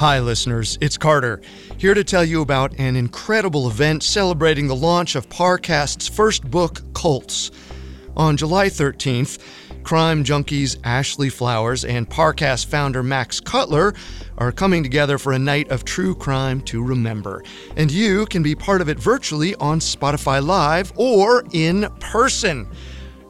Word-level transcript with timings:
Hi, 0.00 0.18
listeners. 0.18 0.78
It's 0.80 0.96
Carter, 0.96 1.42
here 1.76 1.92
to 1.92 2.02
tell 2.02 2.24
you 2.24 2.40
about 2.40 2.72
an 2.78 2.96
incredible 2.96 3.68
event 3.68 4.02
celebrating 4.02 4.66
the 4.66 4.74
launch 4.74 5.14
of 5.14 5.28
Parcast's 5.28 6.08
first 6.08 6.50
book, 6.50 6.80
Cults. 6.94 7.50
On 8.16 8.34
July 8.34 8.68
13th, 8.68 9.38
crime 9.82 10.24
junkies 10.24 10.78
Ashley 10.84 11.28
Flowers 11.28 11.84
and 11.84 12.08
Parcast 12.08 12.64
founder 12.64 13.02
Max 13.02 13.40
Cutler 13.40 13.92
are 14.38 14.52
coming 14.52 14.82
together 14.82 15.18
for 15.18 15.34
a 15.34 15.38
night 15.38 15.70
of 15.70 15.84
true 15.84 16.14
crime 16.14 16.62
to 16.62 16.82
remember. 16.82 17.44
And 17.76 17.90
you 17.90 18.24
can 18.24 18.42
be 18.42 18.54
part 18.54 18.80
of 18.80 18.88
it 18.88 18.98
virtually 18.98 19.54
on 19.56 19.80
Spotify 19.80 20.42
Live 20.42 20.94
or 20.96 21.44
in 21.52 21.90
person. 22.00 22.66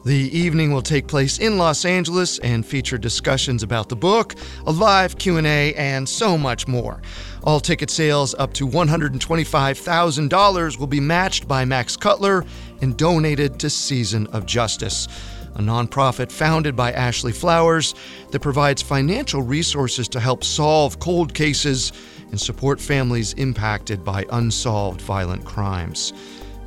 The 0.03 0.35
evening 0.35 0.73
will 0.73 0.81
take 0.81 1.07
place 1.07 1.37
in 1.37 1.59
Los 1.59 1.85
Angeles 1.85 2.39
and 2.39 2.65
feature 2.65 2.97
discussions 2.97 3.61
about 3.61 3.87
the 3.87 3.95
book, 3.95 4.33
a 4.65 4.71
live 4.71 5.19
Q&A, 5.19 5.75
and 5.75 6.09
so 6.09 6.39
much 6.39 6.67
more. 6.67 7.03
All 7.43 7.59
ticket 7.59 7.91
sales 7.91 8.33
up 8.33 8.51
to 8.53 8.67
$125,000 8.67 10.79
will 10.79 10.87
be 10.87 10.99
matched 10.99 11.47
by 11.47 11.65
Max 11.65 11.95
Cutler 11.95 12.43
and 12.81 12.97
donated 12.97 13.59
to 13.59 13.69
Season 13.69 14.25
of 14.27 14.47
Justice, 14.47 15.07
a 15.53 15.61
nonprofit 15.61 16.31
founded 16.31 16.75
by 16.75 16.91
Ashley 16.93 17.31
Flowers 17.31 17.93
that 18.31 18.39
provides 18.39 18.81
financial 18.81 19.43
resources 19.43 20.07
to 20.09 20.19
help 20.19 20.43
solve 20.43 20.99
cold 20.99 21.35
cases 21.35 21.93
and 22.31 22.41
support 22.41 22.81
families 22.81 23.33
impacted 23.33 24.03
by 24.03 24.25
unsolved 24.31 25.01
violent 25.01 25.45
crimes. 25.45 26.11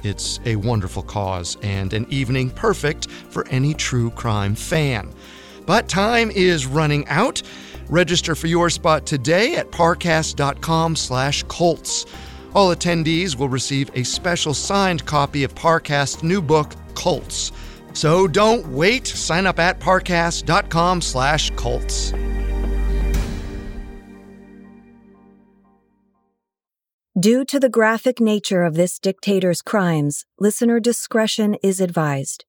It's 0.05 0.39
a 0.45 0.57
wonderful 0.57 1.03
cause 1.03 1.57
and 1.63 1.95
an 1.95 2.07
evening 2.11 2.51
perfect 2.51 3.11
for 3.11 3.49
any 3.49 3.75
true 3.75 4.11
crime 4.11 4.55
fan. 4.55 5.11
But 5.67 5.89
time 5.89 6.31
is 6.31 6.67
running 6.67 7.09
out. 7.09 7.43
Register 7.89 8.35
for 8.35 8.47
your 8.47 8.69
spot 8.71 9.05
today 9.07 9.57
at 9.57 9.71
parcast.com/cults. 9.71 12.07
All 12.55 12.75
attendees 12.75 13.37
will 13.37 13.49
receive 13.49 13.91
a 13.95 14.03
special 14.05 14.53
signed 14.55 15.05
copy 15.07 15.45
of 15.45 15.55
Parcast's 15.55 16.23
new 16.23 16.43
book, 16.43 16.75
Cults. 16.95 17.53
So 17.95 18.29
don't 18.29 18.69
wait. 18.69 19.07
Sign 19.07 19.47
up 19.47 19.59
at 19.59 19.81
parcast.com/cults. 19.81 22.13
Due 27.21 27.45
to 27.45 27.61
the 27.61 27.69
graphic 27.69 28.19
nature 28.19 28.65
of 28.65 28.75
this 28.75 28.99
dictator's 28.99 29.63
crimes, 29.63 30.27
listener 30.41 30.81
discretion 30.81 31.55
is 31.63 31.81
advised. 31.81 32.45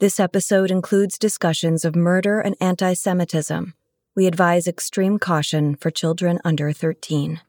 This 0.00 0.18
episode 0.18 0.70
includes 0.70 1.18
discussions 1.18 1.84
of 1.84 1.94
murder 1.94 2.40
and 2.40 2.56
anti 2.58 2.94
Semitism. 2.94 3.74
We 4.14 4.26
advise 4.26 4.66
extreme 4.66 5.18
caution 5.18 5.74
for 5.74 5.90
children 5.90 6.38
under 6.46 6.72
13. 6.72 7.42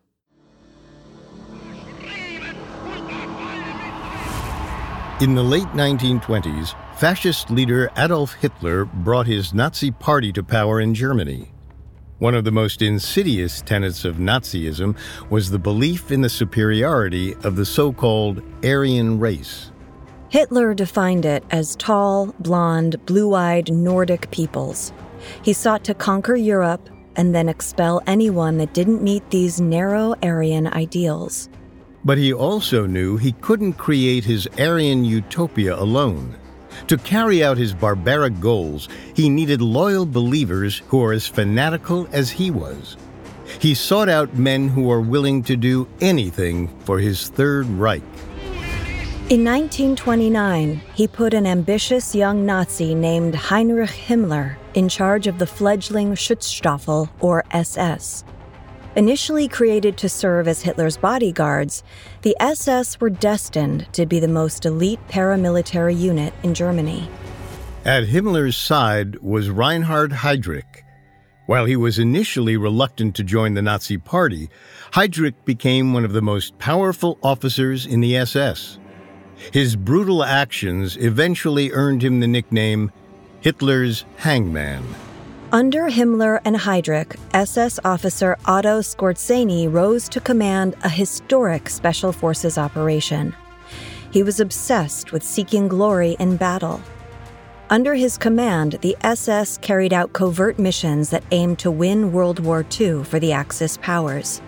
In 5.21 5.35
the 5.35 5.43
late 5.43 5.67
1920s, 5.67 6.75
fascist 6.97 7.49
leader 7.49 7.89
Adolf 7.97 8.33
Hitler 8.33 8.83
brought 8.83 9.25
his 9.25 9.53
Nazi 9.53 9.89
party 9.89 10.33
to 10.33 10.43
power 10.43 10.81
in 10.81 10.93
Germany. 10.93 11.53
One 12.19 12.33
of 12.33 12.45
the 12.45 12.51
most 12.51 12.81
insidious 12.81 13.61
tenets 13.61 14.03
of 14.03 14.15
Nazism 14.15 14.97
was 15.29 15.51
the 15.51 15.59
belief 15.59 16.11
in 16.11 16.21
the 16.21 16.29
superiority 16.29 17.35
of 17.43 17.55
the 17.55 17.65
so 17.65 17.93
called 17.93 18.41
Aryan 18.63 19.19
race. 19.19 19.71
Hitler 20.29 20.73
defined 20.73 21.25
it 21.25 21.43
as 21.51 21.75
tall, 21.75 22.33
blond, 22.39 23.05
blue 23.05 23.35
eyed 23.35 23.71
Nordic 23.71 24.31
peoples. 24.31 24.93
He 25.43 25.53
sought 25.53 25.83
to 25.83 25.93
conquer 25.93 26.35
Europe 26.35 26.89
and 27.15 27.35
then 27.35 27.47
expel 27.47 28.01
anyone 28.07 28.57
that 28.57 28.73
didn't 28.73 29.03
meet 29.03 29.29
these 29.29 29.61
narrow 29.61 30.15
Aryan 30.23 30.65
ideals. 30.65 31.49
But 32.03 32.17
he 32.17 32.33
also 32.33 32.87
knew 32.87 33.17
he 33.17 33.33
couldn't 33.33 33.73
create 33.73 34.23
his 34.23 34.47
Aryan 34.57 35.05
utopia 35.05 35.75
alone. 35.75 36.35
To 36.87 36.97
carry 36.97 37.43
out 37.43 37.57
his 37.57 37.73
barbaric 37.73 38.39
goals, 38.39 38.87
he 39.15 39.29
needed 39.29 39.61
loyal 39.61 40.05
believers 40.05 40.81
who 40.87 40.99
were 40.99 41.13
as 41.13 41.27
fanatical 41.27 42.07
as 42.11 42.29
he 42.29 42.51
was. 42.51 42.97
He 43.59 43.73
sought 43.73 44.09
out 44.09 44.35
men 44.35 44.67
who 44.67 44.83
were 44.83 45.01
willing 45.01 45.43
to 45.43 45.55
do 45.55 45.87
anything 46.01 46.67
for 46.79 46.99
his 46.99 47.29
Third 47.29 47.65
Reich. 47.67 48.03
In 49.29 49.43
1929, 49.43 50.81
he 50.93 51.05
put 51.05 51.33
an 51.33 51.45
ambitious 51.45 52.15
young 52.15 52.45
Nazi 52.45 52.95
named 52.95 53.35
Heinrich 53.35 53.89
Himmler 53.89 54.55
in 54.73 54.87
charge 54.87 55.27
of 55.27 55.37
the 55.37 55.47
fledgling 55.47 56.13
Schutzstaffel, 56.13 57.09
or 57.19 57.43
SS. 57.51 58.23
Initially 58.95 59.49
created 59.49 59.97
to 59.97 60.07
serve 60.07 60.47
as 60.47 60.61
Hitler's 60.61 60.95
bodyguards, 60.95 61.83
the 62.27 62.35
SS 62.41 62.99
were 62.99 63.09
destined 63.09 63.87
to 63.93 64.05
be 64.05 64.19
the 64.19 64.27
most 64.27 64.65
elite 64.65 64.99
paramilitary 65.07 65.97
unit 65.97 66.33
in 66.43 66.53
Germany. 66.53 67.09
At 67.85 68.03
Himmler's 68.03 68.57
side 68.57 69.17
was 69.19 69.49
Reinhard 69.49 70.11
Heydrich. 70.11 70.83
While 71.45 71.63
he 71.63 71.77
was 71.77 71.99
initially 71.99 72.57
reluctant 72.57 73.15
to 73.15 73.23
join 73.23 73.53
the 73.53 73.61
Nazi 73.61 73.97
Party, 73.97 74.49
Heydrich 74.91 75.35
became 75.45 75.93
one 75.93 76.03
of 76.03 76.11
the 76.11 76.21
most 76.21 76.57
powerful 76.57 77.17
officers 77.23 77.85
in 77.85 78.01
the 78.01 78.17
SS. 78.17 78.77
His 79.53 79.77
brutal 79.77 80.21
actions 80.21 80.97
eventually 80.97 81.71
earned 81.71 82.03
him 82.03 82.19
the 82.19 82.27
nickname 82.27 82.91
Hitler's 83.39 84.03
Hangman. 84.17 84.83
Under 85.53 85.89
Himmler 85.89 86.41
and 86.43 86.57
Heydrich, 86.57 87.15
SS 87.33 87.79
officer 87.85 88.35
Otto 88.43 88.81
Skorzeny 88.81 89.71
rose 89.71 90.09
to 90.09 90.19
command 90.19 90.75
a 90.83 90.89
historic 90.89 91.69
Special 91.69 92.11
Forces 92.11 92.57
operation. 92.57 93.33
He 94.11 94.23
was 94.23 94.41
obsessed 94.41 95.13
with 95.13 95.23
seeking 95.23 95.69
glory 95.69 96.17
in 96.19 96.35
battle. 96.35 96.81
Under 97.69 97.95
his 97.95 98.17
command, 98.17 98.73
the 98.81 98.97
SS 99.05 99.57
carried 99.59 99.93
out 99.93 100.11
covert 100.11 100.59
missions 100.59 101.11
that 101.11 101.23
aimed 101.31 101.59
to 101.59 101.71
win 101.71 102.11
World 102.11 102.39
War 102.39 102.65
II 102.77 103.05
for 103.05 103.17
the 103.17 103.31
Axis 103.31 103.77
powers. 103.77 104.41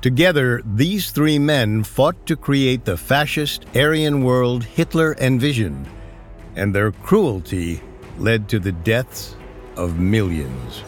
Together, 0.00 0.62
these 0.64 1.10
three 1.10 1.40
men 1.40 1.82
fought 1.82 2.24
to 2.26 2.36
create 2.36 2.84
the 2.84 2.96
fascist 2.96 3.66
Aryan 3.74 4.22
world 4.22 4.62
Hitler 4.62 5.16
envisioned, 5.18 5.88
and 6.54 6.72
their 6.72 6.92
cruelty 6.92 7.82
led 8.16 8.48
to 8.48 8.60
the 8.60 8.70
deaths 8.70 9.34
of 9.76 9.98
millions. 9.98 10.82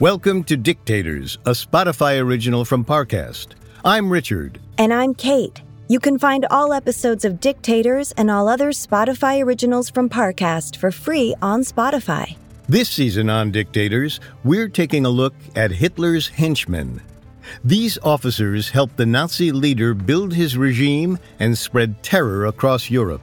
Welcome 0.00 0.42
to 0.44 0.56
Dictators, 0.56 1.38
a 1.46 1.50
Spotify 1.50 2.20
original 2.20 2.64
from 2.64 2.84
Parcast. 2.84 3.48
I'm 3.84 4.10
Richard. 4.10 4.60
And 4.76 4.92
I'm 4.92 5.14
Kate. 5.14 5.62
You 5.88 6.00
can 6.00 6.18
find 6.18 6.44
all 6.50 6.72
episodes 6.72 7.24
of 7.24 7.38
Dictators 7.38 8.10
and 8.12 8.30
all 8.30 8.48
other 8.48 8.70
Spotify 8.70 9.44
originals 9.44 9.90
from 9.90 10.08
Parcast 10.08 10.76
for 10.76 10.90
free 10.90 11.36
on 11.40 11.60
Spotify. 11.60 12.36
This 12.68 12.88
season 12.88 13.28
on 13.28 13.50
Dictators, 13.52 14.18
we're 14.42 14.68
taking 14.68 15.04
a 15.04 15.10
look 15.10 15.34
at 15.54 15.70
Hitler's 15.70 16.28
henchmen. 16.28 17.00
These 17.64 17.98
officers 18.02 18.70
helped 18.70 18.96
the 18.96 19.06
Nazi 19.06 19.52
leader 19.52 19.94
build 19.94 20.32
his 20.32 20.56
regime 20.56 21.18
and 21.38 21.56
spread 21.56 22.02
terror 22.02 22.46
across 22.46 22.90
Europe. 22.90 23.22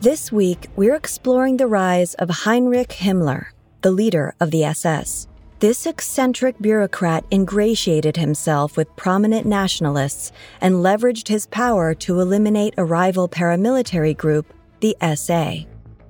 This 0.00 0.32
week, 0.32 0.68
we're 0.76 0.94
exploring 0.94 1.58
the 1.58 1.66
rise 1.66 2.14
of 2.14 2.30
Heinrich 2.30 2.88
Himmler, 2.88 3.48
the 3.82 3.90
leader 3.90 4.34
of 4.40 4.50
the 4.50 4.64
SS. 4.64 5.26
This 5.58 5.84
eccentric 5.84 6.58
bureaucrat 6.58 7.26
ingratiated 7.30 8.16
himself 8.16 8.78
with 8.78 8.96
prominent 8.96 9.44
nationalists 9.44 10.32
and 10.62 10.76
leveraged 10.76 11.28
his 11.28 11.46
power 11.48 11.92
to 11.96 12.18
eliminate 12.20 12.72
a 12.78 12.84
rival 12.84 13.28
paramilitary 13.28 14.16
group, 14.16 14.54
the 14.80 14.96
SA. 15.14 15.66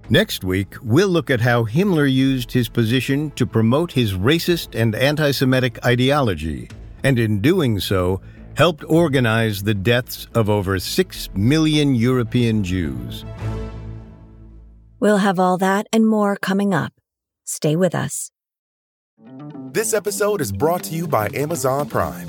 Next 0.09 0.45
week, 0.45 0.75
we'll 0.83 1.09
look 1.09 1.31
at 1.31 1.41
how 1.41 1.65
Himmler 1.65 2.13
used 2.13 2.53
his 2.53 2.69
position 2.69 3.33
to 3.33 3.45
promote 3.45 3.91
his 3.91 4.13
racist 4.13 4.81
and 4.81 4.95
anti 4.95 5.33
Semitic 5.33 5.85
ideology 5.85 6.69
and 7.03 7.19
in 7.19 7.41
doing 7.41 7.81
so, 7.81 8.21
helped 8.57 8.85
organize 8.85 9.63
the 9.63 9.75
deaths 9.75 10.27
of 10.35 10.51
over 10.51 10.79
6 10.79 11.29
million 11.35 11.95
European 11.95 12.63
Jews. 12.65 13.25
We'll 14.99 15.19
have 15.19 15.39
all 15.39 15.57
that 15.59 15.87
and 15.93 16.07
more 16.07 16.37
coming 16.37 16.75
up. 16.75 16.93
Stay 17.45 17.75
with 17.75 17.95
us. 17.95 18.31
This 19.73 19.95
episode 19.95 20.41
is 20.41 20.53
brought 20.53 20.83
to 20.85 20.95
you 20.95 21.07
by 21.07 21.31
Amazon 21.35 21.89
Prime. 21.89 22.29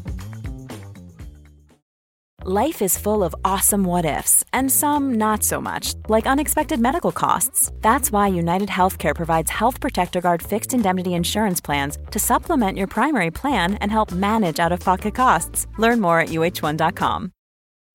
Life 2.43 2.81
is 2.81 2.97
full 2.97 3.23
of 3.23 3.35
awesome 3.45 3.83
what 3.83 4.03
ifs, 4.03 4.43
and 4.51 4.71
some 4.71 5.13
not 5.13 5.43
so 5.43 5.61
much, 5.61 5.93
like 6.07 6.25
unexpected 6.25 6.79
medical 6.79 7.11
costs. 7.11 7.71
That's 7.81 8.11
why 8.11 8.29
United 8.29 8.67
Healthcare 8.67 9.15
provides 9.15 9.51
Health 9.51 9.79
Protector 9.79 10.21
Guard 10.21 10.41
fixed 10.41 10.73
indemnity 10.73 11.13
insurance 11.13 11.61
plans 11.61 11.99
to 12.09 12.17
supplement 12.17 12.79
your 12.79 12.87
primary 12.87 13.29
plan 13.29 13.75
and 13.75 13.91
help 13.91 14.11
manage 14.11 14.59
out 14.59 14.71
of 14.71 14.79
pocket 14.79 15.13
costs. 15.13 15.67
Learn 15.77 16.01
more 16.01 16.19
at 16.19 16.29
uh1.com. 16.29 17.31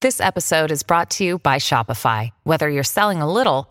This 0.01 0.21
episode 0.21 0.71
is 0.71 0.85
brought 0.85 1.11
to 1.11 1.25
you 1.25 1.39
by 1.41 1.57
Shopify. 1.57 2.31
Whether 2.45 2.71
you're 2.71 2.85
selling 2.85 3.21
a 3.21 3.33
little 3.33 3.69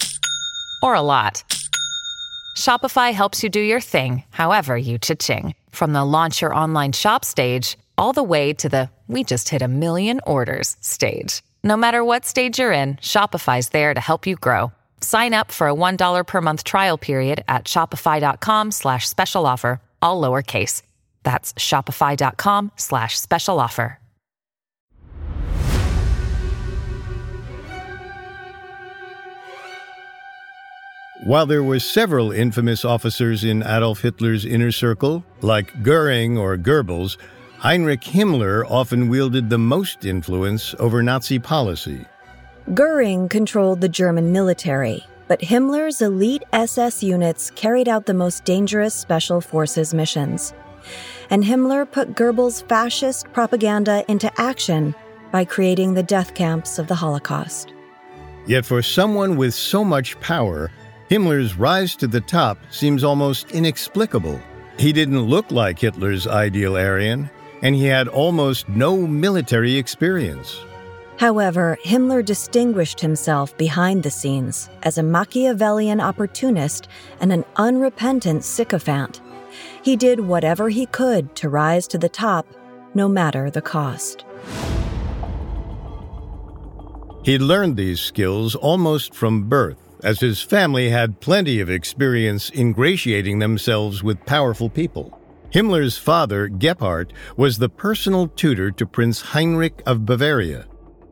or 0.83 0.93
a 0.93 0.99
lot, 0.99 1.45
Shopify 2.57 3.13
helps 3.13 3.43
you 3.43 3.49
do 3.49 3.61
your 3.61 3.79
thing, 3.79 4.25
however 4.29 4.77
you 4.77 4.97
cha-ching. 4.97 5.55
From 5.69 5.93
the 5.93 6.03
launch 6.03 6.41
your 6.41 6.53
online 6.53 6.91
shop 6.91 7.23
stage 7.23 7.77
all 7.97 8.11
the 8.11 8.23
way 8.23 8.51
to 8.51 8.67
the 8.67 8.89
we 9.07 9.23
just 9.23 9.49
hit 9.49 9.61
a 9.61 9.67
million 9.67 10.19
orders 10.25 10.75
stage. 10.81 11.43
No 11.63 11.77
matter 11.77 12.03
what 12.03 12.25
stage 12.25 12.57
you're 12.57 12.71
in, 12.71 12.95
Shopify's 12.95 13.69
there 13.69 13.93
to 13.93 14.01
help 14.01 14.25
you 14.25 14.35
grow. 14.35 14.71
Sign 15.01 15.33
up 15.35 15.51
for 15.51 15.67
a 15.67 15.73
$1 15.73 16.25
per 16.25 16.41
month 16.41 16.63
trial 16.63 16.97
period 16.97 17.43
at 17.47 17.65
shopify.com 17.65 18.71
slash 18.71 19.07
special 19.07 19.45
offer, 19.45 19.79
all 20.01 20.19
lowercase. 20.19 20.81
That's 21.21 21.53
shopify.com 21.53 22.71
slash 22.75 23.19
special 23.19 23.59
offer. 23.59 23.99
While 31.25 31.47
there 31.47 31.63
were 31.63 31.79
several 31.79 32.31
infamous 32.31 32.85
officers 32.85 33.43
in 33.43 33.63
Adolf 33.63 34.01
Hitler's 34.01 34.45
inner 34.45 34.71
circle, 34.71 35.23
like 35.41 35.81
Goering 35.81 36.37
or 36.37 36.55
Goebbels, 36.55 37.17
Heinrich 37.57 38.01
Himmler 38.01 38.69
often 38.69 39.09
wielded 39.09 39.49
the 39.49 39.57
most 39.57 40.05
influence 40.05 40.75
over 40.77 41.01
Nazi 41.01 41.39
policy. 41.39 42.05
Goering 42.73 43.29
controlled 43.29 43.81
the 43.81 43.89
German 43.89 44.31
military, 44.31 45.05
but 45.27 45.39
Himmler's 45.41 46.01
elite 46.01 46.43
SS 46.53 47.01
units 47.01 47.49
carried 47.51 47.87
out 47.87 48.05
the 48.05 48.13
most 48.13 48.43
dangerous 48.43 48.93
special 48.93 49.41
forces 49.41 49.93
missions. 49.93 50.53
And 51.29 51.43
Himmler 51.43 51.89
put 51.89 52.13
Goebbels' 52.13 52.67
fascist 52.67 53.31
propaganda 53.33 54.03
into 54.07 54.31
action 54.39 54.93
by 55.31 55.45
creating 55.45 55.93
the 55.93 56.03
death 56.03 56.35
camps 56.35 56.77
of 56.77 56.87
the 56.87 56.95
Holocaust. 56.95 57.73
Yet 58.45 58.65
for 58.65 58.81
someone 58.81 59.37
with 59.37 59.55
so 59.55 59.83
much 59.83 60.19
power, 60.19 60.71
Himmler's 61.09 61.57
rise 61.57 61.95
to 61.97 62.07
the 62.07 62.21
top 62.21 62.59
seems 62.69 63.03
almost 63.03 63.51
inexplicable. 63.51 64.39
He 64.77 64.91
didn't 64.91 65.21
look 65.21 65.49
like 65.51 65.79
Hitler's 65.79 66.27
ideal 66.27 66.77
Aryan, 66.77 67.29
and 67.65 67.73
he 67.73 67.85
had 67.85 68.07
almost 68.07 68.69
no 68.69 69.07
military 69.07 69.75
experience. 69.75 70.61
However, 71.17 71.79
Himmler 71.83 72.23
distinguished 72.23 72.99
himself 72.99 73.57
behind 73.57 74.03
the 74.03 74.11
scenes 74.11 74.69
as 74.83 74.99
a 74.99 75.03
Machiavellian 75.03 75.99
opportunist 75.99 76.87
and 77.19 77.33
an 77.33 77.43
unrepentant 77.55 78.43
sycophant. 78.43 79.19
He 79.81 79.95
did 79.95 80.19
whatever 80.19 80.69
he 80.69 80.85
could 80.85 81.35
to 81.37 81.49
rise 81.49 81.87
to 81.87 81.97
the 81.97 82.07
top, 82.07 82.45
no 82.93 83.07
matter 83.07 83.49
the 83.49 83.63
cost. 83.63 84.25
He 87.23 87.39
learned 87.39 87.77
these 87.77 87.99
skills 87.99 88.53
almost 88.53 89.15
from 89.15 89.49
birth, 89.49 89.79
as 90.03 90.19
his 90.19 90.39
family 90.39 90.89
had 90.89 91.19
plenty 91.19 91.59
of 91.61 91.71
experience 91.71 92.51
ingratiating 92.51 93.39
themselves 93.39 94.03
with 94.03 94.23
powerful 94.27 94.69
people. 94.69 95.14
Himmler's 95.55 95.97
father, 95.97 96.49
Gebhard, 96.49 97.13
was 97.37 97.59
the 97.59 97.69
personal 97.69 98.27
tutor 98.27 98.71
to 98.71 98.85
Prince 98.85 99.21
Heinrich 99.21 99.81
of 99.85 100.05
Bavaria. 100.05 100.67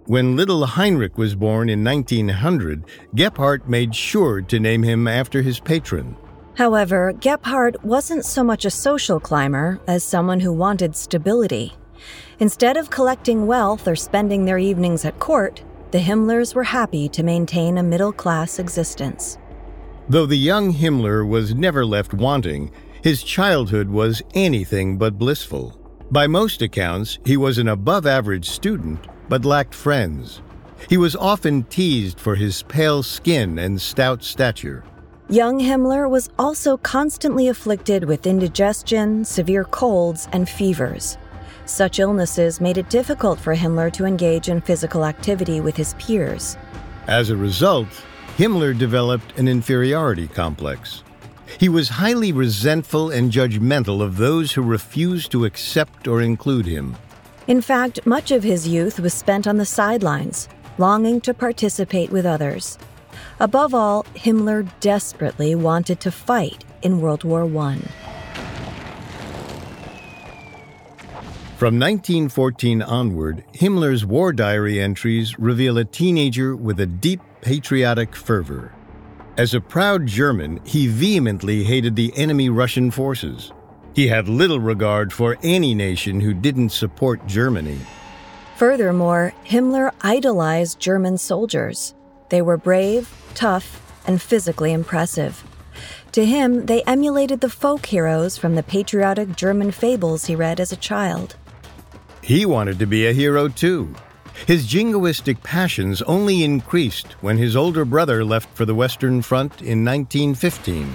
When 0.06 0.36
little 0.36 0.66
Heinrich 0.66 1.18
was 1.18 1.34
born 1.34 1.70
in 1.70 1.82
1900, 1.82 2.84
Gebhard 3.16 3.70
made 3.70 3.96
sure 3.96 4.42
to 4.42 4.60
name 4.60 4.84
him 4.84 5.08
after 5.08 5.42
his 5.42 5.62
patron. 5.62 6.18
However, 6.58 7.14
Gebhard 7.22 7.82
wasn't 7.84 8.26
so 8.26 8.44
much 8.44 8.66
a 8.66 8.70
social 8.70 9.18
climber 9.18 9.80
as 9.88 10.04
someone 10.04 10.42
who 10.42 10.52
wanted 10.52 10.98
stability. 10.98 11.72
Instead 12.38 12.76
of 12.76 12.90
collecting 12.90 13.48
wealth 13.48 13.88
or 13.88 13.96
spending 13.96 14.44
their 14.44 14.60
evenings 14.60 15.06
at 15.06 15.20
court, 15.20 15.64
the 15.92 16.00
Himmlers 16.00 16.54
were 16.54 16.66
happy 16.66 17.08
to 17.08 17.24
maintain 17.24 17.78
a 17.78 17.84
middle 17.84 18.12
class 18.12 18.60
existence. 18.60 19.38
Though 20.10 20.26
the 20.26 20.36
young 20.36 20.74
Himmler 20.74 21.26
was 21.26 21.56
never 21.56 21.86
left 21.86 22.14
wanting, 22.14 22.72
his 23.04 23.22
childhood 23.22 23.90
was 23.90 24.22
anything 24.34 24.98
but 24.98 25.20
blissful. 25.20 25.78
By 26.10 26.26
most 26.26 26.62
accounts, 26.62 27.20
he 27.26 27.36
was 27.36 27.58
an 27.58 27.68
above 27.68 28.08
average 28.08 28.50
student, 28.50 29.08
but 29.28 29.44
lacked 29.44 29.76
friends. 29.76 30.42
He 30.90 30.96
was 30.96 31.14
often 31.14 31.64
teased 31.64 32.18
for 32.18 32.36
his 32.36 32.64
pale 32.64 33.04
skin 33.04 33.60
and 33.60 33.82
stout 33.82 34.24
stature. 34.24 34.86
Young 35.30 35.60
Himmler 35.60 36.10
was 36.10 36.30
also 36.40 36.78
constantly 36.78 37.50
afflicted 37.50 38.06
with 38.06 38.26
indigestion, 38.26 39.26
severe 39.26 39.66
colds, 39.66 40.30
and 40.32 40.48
fevers. 40.48 41.18
Such 41.66 42.00
illnesses 42.00 42.62
made 42.62 42.78
it 42.78 42.90
difficult 42.90 43.38
for 43.38 43.54
Himmler 43.54 43.92
to 43.94 44.06
engage 44.06 44.48
in 44.48 44.62
physical 44.62 45.04
activity 45.04 45.60
with 45.60 45.76
his 45.76 45.94
peers. 45.96 46.58
As 47.08 47.30
a 47.30 47.36
result, 47.36 47.88
Himmler 48.38 48.78
developed 48.78 49.38
an 49.38 49.50
inferiority 49.50 50.28
complex. 50.28 51.04
He 51.60 51.70
was 51.70 51.90
highly 51.90 52.32
resentful 52.32 53.12
and 53.12 53.32
judgmental 53.32 54.02
of 54.02 54.18
those 54.18 54.52
who 54.52 54.62
refused 54.62 55.32
to 55.32 55.46
accept 55.46 56.08
or 56.08 56.22
include 56.22 56.66
him. 56.66 56.96
In 57.48 57.62
fact, 57.62 58.06
much 58.06 58.32
of 58.32 58.44
his 58.44 58.68
youth 58.68 59.00
was 59.00 59.14
spent 59.14 59.48
on 59.48 59.58
the 59.58 59.66
sidelines, 59.66 60.48
longing 60.78 61.22
to 61.22 61.34
participate 61.34 62.10
with 62.10 62.26
others. 62.26 62.78
Above 63.40 63.74
all, 63.74 64.04
Himmler 64.16 64.70
desperately 64.80 65.56
wanted 65.56 66.00
to 66.02 66.12
fight 66.12 66.64
in 66.82 67.02
World 67.02 67.24
War 67.24 67.44
I. 67.44 67.80
From 71.58 71.80
1914 71.80 72.82
onward, 72.82 73.44
Himmler's 73.54 74.06
war 74.06 74.34
diary 74.34 74.82
entries 74.82 75.38
reveal 75.40 75.78
a 75.78 75.86
teenager 75.86 76.56
with 76.56 76.80
a 76.80 76.86
deep 76.86 77.22
patriotic 77.42 78.16
fervor. 78.16 78.74
As 79.36 79.56
a 79.56 79.62
proud 79.62 80.06
German, 80.06 80.60
he 80.64 80.86
vehemently 80.86 81.64
hated 81.64 81.96
the 81.96 82.16
enemy 82.16 82.50
Russian 82.50 82.92
forces. 82.92 83.52
He 83.96 84.08
had 84.08 84.30
little 84.30 84.60
regard 84.60 85.12
for 85.12 85.40
any 85.42 85.74
nation 85.74 86.20
who 86.20 86.36
didn't 86.36 86.70
support 86.70 87.26
Germany. 87.26 87.80
Furthermore, 88.58 89.34
Himmler 89.44 89.92
idolized 90.02 90.80
German 90.80 91.18
soldiers. 91.18 91.96
They 92.30 92.44
were 92.44 92.58
brave, 92.58 93.10
tough, 93.34 93.82
and 94.06 94.22
physically 94.22 94.72
impressive. 94.72 95.44
To 96.12 96.24
him, 96.24 96.68
they 96.68 96.84
emulated 96.84 97.42
the 97.42 97.50
folk 97.50 97.88
heroes 97.88 98.38
from 98.38 98.54
the 98.54 98.62
patriotic 98.62 99.36
German 99.36 99.72
fables 99.72 100.26
he 100.26 100.36
read 100.36 100.60
as 100.60 100.72
a 100.72 100.78
child. 100.78 101.36
He 102.22 102.46
wanted 102.46 102.78
to 102.78 102.86
be 102.86 103.08
a 103.08 103.14
hero 103.14 103.48
too. 103.48 103.96
His 104.48 104.68
jingoistic 104.68 105.42
passions 105.44 106.02
only 106.04 106.44
increased 106.44 107.14
when 107.22 107.38
his 107.38 107.56
older 107.56 107.86
brother 107.86 108.26
left 108.26 108.50
for 108.56 108.66
the 108.66 108.76
Western 108.76 109.22
Front 109.22 109.62
in 109.62 109.86
1915. 109.86 110.94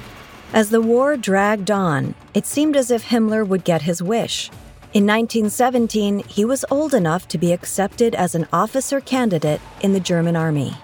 As 0.52 0.71
the 0.71 0.80
war 0.80 1.16
dragged 1.16 1.71
on, 1.71 2.14
it 2.35 2.47
seemed 2.47 2.76
as 2.76 2.90
if 2.90 3.04
Himmler 3.04 3.47
would 3.47 3.64
get 3.64 3.83
his 3.83 4.02
wish. 4.02 4.49
In 4.95 5.07
1917, 5.07 6.21
he 6.21 6.45
was 6.45 6.64
old 6.71 6.95
enough 6.95 7.28
to 7.28 7.38
be 7.38 7.52
accepted 7.52 8.14
as 8.14 8.35
an 8.35 8.49
officer 8.52 9.00
candidate 9.00 9.61
in 9.83 9.92
the 9.92 10.00
German 10.00 10.35
army. 10.35 10.75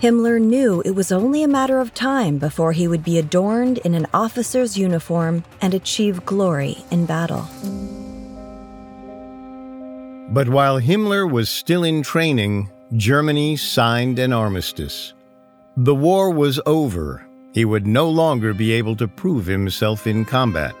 Himmler 0.00 0.40
knew 0.40 0.80
it 0.86 0.92
was 0.92 1.12
only 1.12 1.42
a 1.42 1.48
matter 1.48 1.78
of 1.78 1.92
time 1.92 2.38
before 2.38 2.72
he 2.72 2.88
would 2.88 3.04
be 3.04 3.18
adorned 3.18 3.76
in 3.78 3.94
an 3.94 4.06
officer's 4.14 4.78
uniform 4.78 5.44
and 5.60 5.74
achieve 5.74 6.24
glory 6.24 6.78
in 6.90 7.04
battle. 7.04 7.46
But 10.32 10.48
while 10.48 10.80
Himmler 10.80 11.28
was 11.28 11.50
still 11.50 11.82
in 11.82 12.02
training, 12.02 12.70
Germany 12.96 13.56
signed 13.56 14.20
an 14.20 14.32
armistice. 14.32 15.12
The 15.76 15.94
war 15.94 16.30
was 16.30 16.60
over. 16.66 17.26
He 17.52 17.64
would 17.64 17.86
no 17.86 18.08
longer 18.08 18.54
be 18.54 18.70
able 18.72 18.94
to 18.96 19.08
prove 19.08 19.46
himself 19.46 20.06
in 20.06 20.24
combat. 20.24 20.76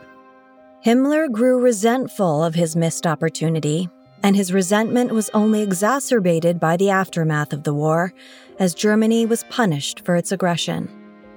Himmler 0.84 1.30
grew 1.30 1.60
resentful 1.60 2.44
of 2.44 2.54
his 2.54 2.76
missed 2.76 3.08
opportunity, 3.08 3.88
and 4.22 4.36
his 4.36 4.52
resentment 4.52 5.10
was 5.10 5.30
only 5.34 5.62
exacerbated 5.62 6.60
by 6.60 6.76
the 6.76 6.90
aftermath 6.90 7.52
of 7.52 7.64
the 7.64 7.74
war, 7.74 8.14
as 8.60 8.72
Germany 8.72 9.26
was 9.26 9.44
punished 9.50 10.04
for 10.04 10.14
its 10.14 10.30
aggression. 10.30 10.86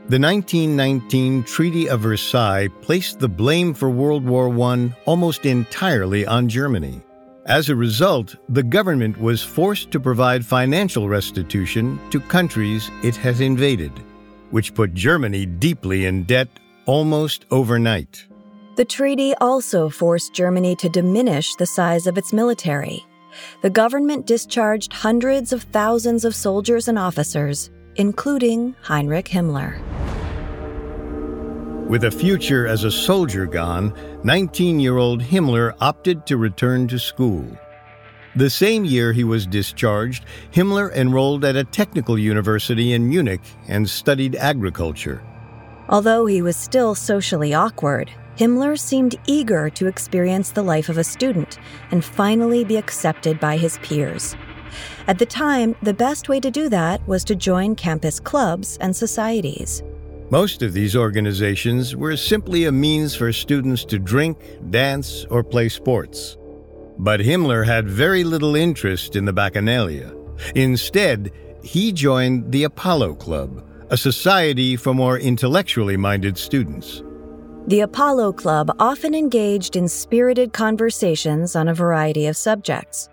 The 0.09 0.19
1919 0.19 1.43
Treaty 1.43 1.89
of 1.89 2.01
Versailles 2.01 2.67
placed 2.81 3.19
the 3.19 3.29
blame 3.29 3.73
for 3.73 3.89
World 3.89 4.23
War 4.23 4.49
I 4.71 4.93
almost 5.05 5.45
entirely 5.45 6.27
on 6.27 6.47
Germany. 6.47 7.01
As 7.45 7.67
a 7.67 7.75
result, 7.75 8.37
the 8.47 8.63
government 8.63 9.19
was 9.19 9.43
forced 9.43 9.91
to 9.91 9.99
provide 9.99 10.45
financial 10.45 11.09
restitution 11.09 11.99
to 12.09 12.21
countries 12.21 12.89
it 13.03 13.17
had 13.17 13.41
invaded, 13.41 13.91
which 14.51 14.73
put 14.73 14.93
Germany 14.93 15.45
deeply 15.45 16.05
in 16.05 16.23
debt 16.23 16.47
almost 16.85 17.43
overnight. 17.51 18.25
The 18.77 18.85
treaty 18.85 19.33
also 19.41 19.89
forced 19.89 20.33
Germany 20.33 20.77
to 20.77 20.87
diminish 20.87 21.53
the 21.55 21.65
size 21.65 22.07
of 22.07 22.17
its 22.17 22.31
military. 22.31 23.05
The 23.61 23.69
government 23.69 24.25
discharged 24.25 24.93
hundreds 24.93 25.51
of 25.51 25.63
thousands 25.63 26.23
of 26.23 26.35
soldiers 26.35 26.87
and 26.87 26.97
officers, 26.97 27.71
including 27.97 28.73
Heinrich 28.83 29.27
Himmler. 29.27 29.81
With 31.93 32.05
a 32.05 32.09
future 32.09 32.65
as 32.65 32.85
a 32.85 32.91
soldier 32.91 33.45
gone, 33.45 33.93
19 34.23 34.79
year 34.79 34.97
old 34.97 35.21
Himmler 35.21 35.75
opted 35.79 36.25
to 36.25 36.37
return 36.37 36.87
to 36.87 36.97
school. 36.97 37.45
The 38.35 38.49
same 38.49 38.83
year 38.83 39.13
he 39.13 39.23
was 39.23 39.45
discharged, 39.45 40.25
Himmler 40.51 40.91
enrolled 40.95 41.45
at 41.45 41.55
a 41.55 41.63
technical 41.63 42.17
university 42.17 42.93
in 42.93 43.07
Munich 43.07 43.41
and 43.67 43.87
studied 43.87 44.35
agriculture. 44.37 45.21
Although 45.87 46.25
he 46.25 46.41
was 46.41 46.55
still 46.57 46.95
socially 46.95 47.53
awkward, 47.53 48.09
Himmler 48.39 48.75
seemed 48.75 49.15
eager 49.27 49.69
to 49.69 49.85
experience 49.85 50.49
the 50.49 50.63
life 50.63 50.89
of 50.89 50.97
a 50.97 51.03
student 51.03 51.59
and 51.91 52.03
finally 52.03 52.63
be 52.63 52.77
accepted 52.77 53.39
by 53.39 53.55
his 53.55 53.77
peers. 53.83 54.35
At 55.05 55.19
the 55.19 55.27
time, 55.27 55.75
the 55.83 55.93
best 55.93 56.27
way 56.27 56.39
to 56.39 56.49
do 56.49 56.69
that 56.69 57.07
was 57.07 57.23
to 57.25 57.35
join 57.35 57.75
campus 57.75 58.19
clubs 58.19 58.79
and 58.81 58.95
societies. 58.95 59.83
Most 60.33 60.63
of 60.63 60.73
these 60.73 60.95
organizations 60.95 61.95
were 61.95 62.17
simply 62.17 62.65
a 62.65 62.71
means 62.71 63.13
for 63.13 63.31
students 63.31 63.85
to 63.85 63.99
drink, 63.99 64.39
dance, 64.71 65.25
or 65.29 65.43
play 65.43 65.69
sports. 65.69 66.37
But 66.97 67.19
Himmler 67.19 67.63
had 67.63 67.87
very 67.87 68.23
little 68.23 68.55
interest 68.55 69.15
in 69.15 69.25
the 69.25 69.31
Bacchanalia. 69.31 70.11
Instead, 70.55 71.29
he 71.63 71.91
joined 71.91 72.51
the 72.51 72.63
Apollo 72.63 73.13
Club, 73.17 73.63
a 73.91 73.95
society 73.95 74.75
for 74.75 74.91
more 74.91 75.19
intellectually 75.19 75.97
minded 75.97 76.35
students. 76.35 77.03
The 77.67 77.81
Apollo 77.81 78.33
Club 78.33 78.75
often 78.79 79.13
engaged 79.13 79.75
in 79.75 79.87
spirited 79.87 80.51
conversations 80.51 81.55
on 81.55 81.67
a 81.67 81.75
variety 81.75 82.25
of 82.25 82.35
subjects. 82.35 83.07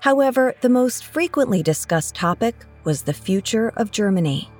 However, 0.00 0.54
the 0.60 0.68
most 0.68 1.06
frequently 1.06 1.62
discussed 1.62 2.14
topic 2.14 2.54
was 2.84 3.00
the 3.00 3.14
future 3.14 3.72
of 3.78 3.90
Germany. 3.90 4.50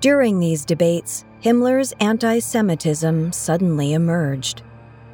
During 0.00 0.38
these 0.40 0.64
debates, 0.64 1.26
Himmler's 1.42 1.94
anti 2.00 2.40
Semitism 2.40 3.30
suddenly 3.32 3.92
emerged. 3.92 4.62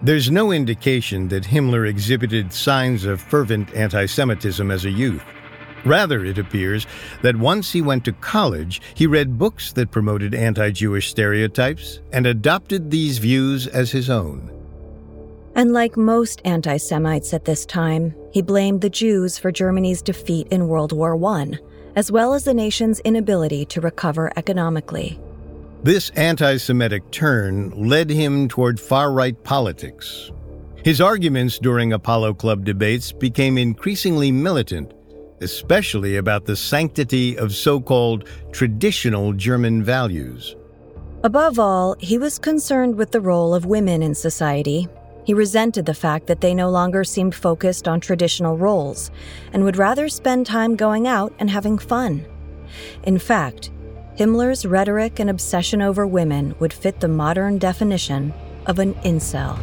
There's 0.00 0.30
no 0.30 0.52
indication 0.52 1.28
that 1.28 1.44
Himmler 1.44 1.86
exhibited 1.86 2.50
signs 2.50 3.04
of 3.04 3.20
fervent 3.20 3.74
anti 3.74 4.06
Semitism 4.06 4.70
as 4.70 4.86
a 4.86 4.90
youth. 4.90 5.22
Rather, 5.84 6.24
it 6.24 6.38
appears 6.38 6.86
that 7.20 7.36
once 7.36 7.70
he 7.70 7.82
went 7.82 8.06
to 8.06 8.12
college, 8.12 8.80
he 8.94 9.06
read 9.06 9.38
books 9.38 9.74
that 9.74 9.90
promoted 9.90 10.34
anti 10.34 10.70
Jewish 10.70 11.10
stereotypes 11.10 12.00
and 12.10 12.26
adopted 12.26 12.90
these 12.90 13.18
views 13.18 13.66
as 13.66 13.90
his 13.90 14.08
own. 14.08 14.50
And 15.54 15.74
like 15.74 15.98
most 15.98 16.40
anti 16.46 16.78
Semites 16.78 17.34
at 17.34 17.44
this 17.44 17.66
time, 17.66 18.14
he 18.32 18.40
blamed 18.40 18.80
the 18.80 18.88
Jews 18.88 19.36
for 19.36 19.52
Germany's 19.52 20.00
defeat 20.00 20.48
in 20.48 20.68
World 20.68 20.92
War 20.92 21.22
I, 21.22 21.58
as 21.96 22.10
well 22.10 22.32
as 22.32 22.44
the 22.44 22.54
nation's 22.54 23.00
inability 23.00 23.66
to 23.66 23.82
recover 23.82 24.32
economically. 24.36 25.20
This 25.84 26.08
anti 26.16 26.56
Semitic 26.56 27.10
turn 27.10 27.68
led 27.76 28.08
him 28.08 28.48
toward 28.48 28.80
far 28.80 29.12
right 29.12 29.36
politics. 29.44 30.32
His 30.82 30.98
arguments 30.98 31.58
during 31.58 31.92
Apollo 31.92 32.34
Club 32.34 32.64
debates 32.64 33.12
became 33.12 33.58
increasingly 33.58 34.32
militant, 34.32 34.94
especially 35.42 36.16
about 36.16 36.46
the 36.46 36.56
sanctity 36.56 37.36
of 37.36 37.54
so 37.54 37.82
called 37.82 38.26
traditional 38.50 39.34
German 39.34 39.84
values. 39.84 40.56
Above 41.22 41.58
all, 41.58 41.96
he 42.00 42.16
was 42.16 42.38
concerned 42.38 42.94
with 42.96 43.10
the 43.10 43.20
role 43.20 43.54
of 43.54 43.66
women 43.66 44.02
in 44.02 44.14
society. 44.14 44.88
He 45.26 45.34
resented 45.34 45.84
the 45.84 45.92
fact 45.92 46.28
that 46.28 46.40
they 46.40 46.54
no 46.54 46.70
longer 46.70 47.04
seemed 47.04 47.34
focused 47.34 47.86
on 47.86 48.00
traditional 48.00 48.56
roles 48.56 49.10
and 49.52 49.64
would 49.64 49.76
rather 49.76 50.08
spend 50.08 50.46
time 50.46 50.76
going 50.76 51.06
out 51.06 51.34
and 51.38 51.50
having 51.50 51.76
fun. 51.76 52.24
In 53.02 53.18
fact, 53.18 53.70
Himmler's 54.16 54.64
rhetoric 54.64 55.18
and 55.18 55.28
obsession 55.28 55.82
over 55.82 56.06
women 56.06 56.54
would 56.60 56.72
fit 56.72 57.00
the 57.00 57.08
modern 57.08 57.58
definition 57.58 58.32
of 58.66 58.78
an 58.78 58.94
incel. 59.02 59.58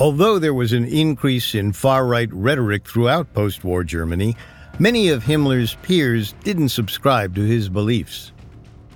Although 0.00 0.40
there 0.40 0.54
was 0.54 0.72
an 0.72 0.86
increase 0.86 1.54
in 1.54 1.72
far 1.72 2.04
right 2.04 2.32
rhetoric 2.32 2.88
throughout 2.88 3.32
post 3.32 3.62
war 3.62 3.84
Germany, 3.84 4.36
many 4.80 5.08
of 5.08 5.22
Himmler's 5.22 5.76
peers 5.82 6.34
didn't 6.42 6.70
subscribe 6.70 7.36
to 7.36 7.42
his 7.42 7.68
beliefs. 7.68 8.32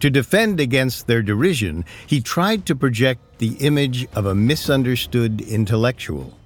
To 0.01 0.11
defend 0.11 0.59
against 0.59 1.07
their 1.07 1.23
derision, 1.23 1.85
he 2.09 2.21
tried 2.21 2.67
to 2.67 2.75
project 2.75 3.39
the 3.39 3.55
image 3.61 4.09
of 4.17 4.27
a 4.27 4.35
misunderstood 4.35 5.41
intellectual. 5.41 6.37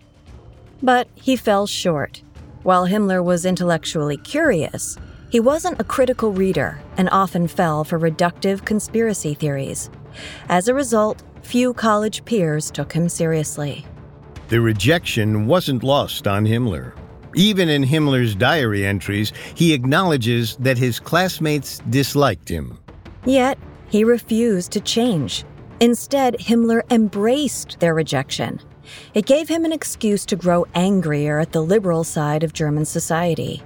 But 0.83 1.09
he 1.15 1.35
fell 1.35 1.67
short. 1.67 2.23
While 2.63 2.87
Himmler 2.87 3.25
was 3.25 3.47
intellectually 3.47 4.19
curious, 4.19 4.99
he 5.31 5.41
wasn't 5.41 5.81
a 5.81 5.85
critical 5.85 6.33
reader 6.33 6.81
and 6.97 7.09
often 7.11 7.47
fell 7.49 7.85
for 7.85 7.99
reductive 7.99 8.65
conspiracy 8.65 9.35
theories. 9.35 9.91
As 10.49 10.69
a 10.69 10.75
result, 10.75 11.23
few 11.43 11.73
college 11.73 12.25
peers 12.25 12.71
took 12.71 12.93
him 12.93 13.09
seriously. 13.09 13.87
The 14.49 14.61
rejection 14.61 15.47
wasn't 15.47 15.85
lost 15.85 16.27
on 16.27 16.45
Himmler. 16.45 16.93
Even 17.37 17.69
in 17.69 17.85
Himmler's 17.85 18.35
diary 18.35 18.85
entries, 18.85 19.33
he 19.55 19.73
acknowledges 19.73 20.57
that 20.57 20.77
his 20.77 20.99
classmates 20.99 21.81
disliked 21.89 22.49
him. 22.49 22.77
Yet, 23.25 23.57
he 23.89 24.03
refused 24.03 24.73
to 24.73 24.81
change. 24.81 25.45
Instead, 25.79 26.35
Himmler 26.39 26.83
embraced 26.91 27.79
their 27.79 27.95
rejection. 27.95 28.61
It 29.15 29.27
gave 29.27 29.49
him 29.49 29.65
an 29.65 29.73
excuse 29.73 30.27
to 30.27 30.37
grow 30.37 30.67
angrier 30.75 31.39
at 31.39 31.53
the 31.53 31.63
liberal 31.63 32.03
side 32.03 32.43
of 32.43 32.53
German 32.53 32.85
society. 32.85 33.63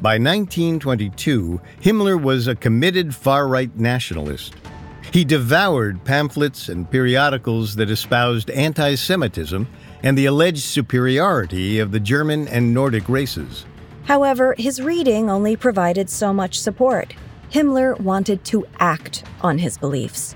By 0.00 0.18
1922, 0.18 1.60
Himmler 1.80 2.20
was 2.20 2.46
a 2.46 2.56
committed 2.56 3.14
far 3.14 3.46
right 3.48 3.74
nationalist. 3.78 4.54
He 5.12 5.24
devoured 5.24 6.04
pamphlets 6.04 6.68
and 6.68 6.90
periodicals 6.90 7.76
that 7.76 7.90
espoused 7.90 8.50
anti 8.50 8.96
Semitism 8.96 9.68
and 10.02 10.18
the 10.18 10.26
alleged 10.26 10.64
superiority 10.64 11.78
of 11.78 11.92
the 11.92 12.00
German 12.00 12.48
and 12.48 12.74
Nordic 12.74 13.08
races. 13.08 13.64
However, 14.04 14.54
his 14.58 14.82
reading 14.82 15.30
only 15.30 15.56
provided 15.56 16.10
so 16.10 16.32
much 16.32 16.58
support. 16.58 17.14
Himmler 17.52 17.98
wanted 18.00 18.44
to 18.46 18.66
act 18.80 19.22
on 19.40 19.58
his 19.58 19.78
beliefs. 19.78 20.34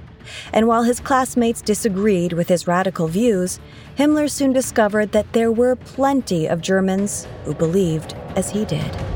And 0.53 0.69
while 0.69 0.85
his 0.85 1.01
classmates 1.01 1.61
disagreed 1.61 2.33
with 2.33 2.49
his 2.49 2.67
radical 2.67 3.09
views, 3.09 3.59
Himmler 3.99 4.31
soon 4.31 4.53
discovered 4.53 5.13
that 5.13 5.33
there 5.33 5.51
were 5.51 5.75
plenty 5.75 6.47
of 6.47 6.63
Germans 6.63 7.27
who 7.45 7.55
believed 7.55 8.15
as 8.37 8.51
he 8.51 8.65
did. 8.65 9.08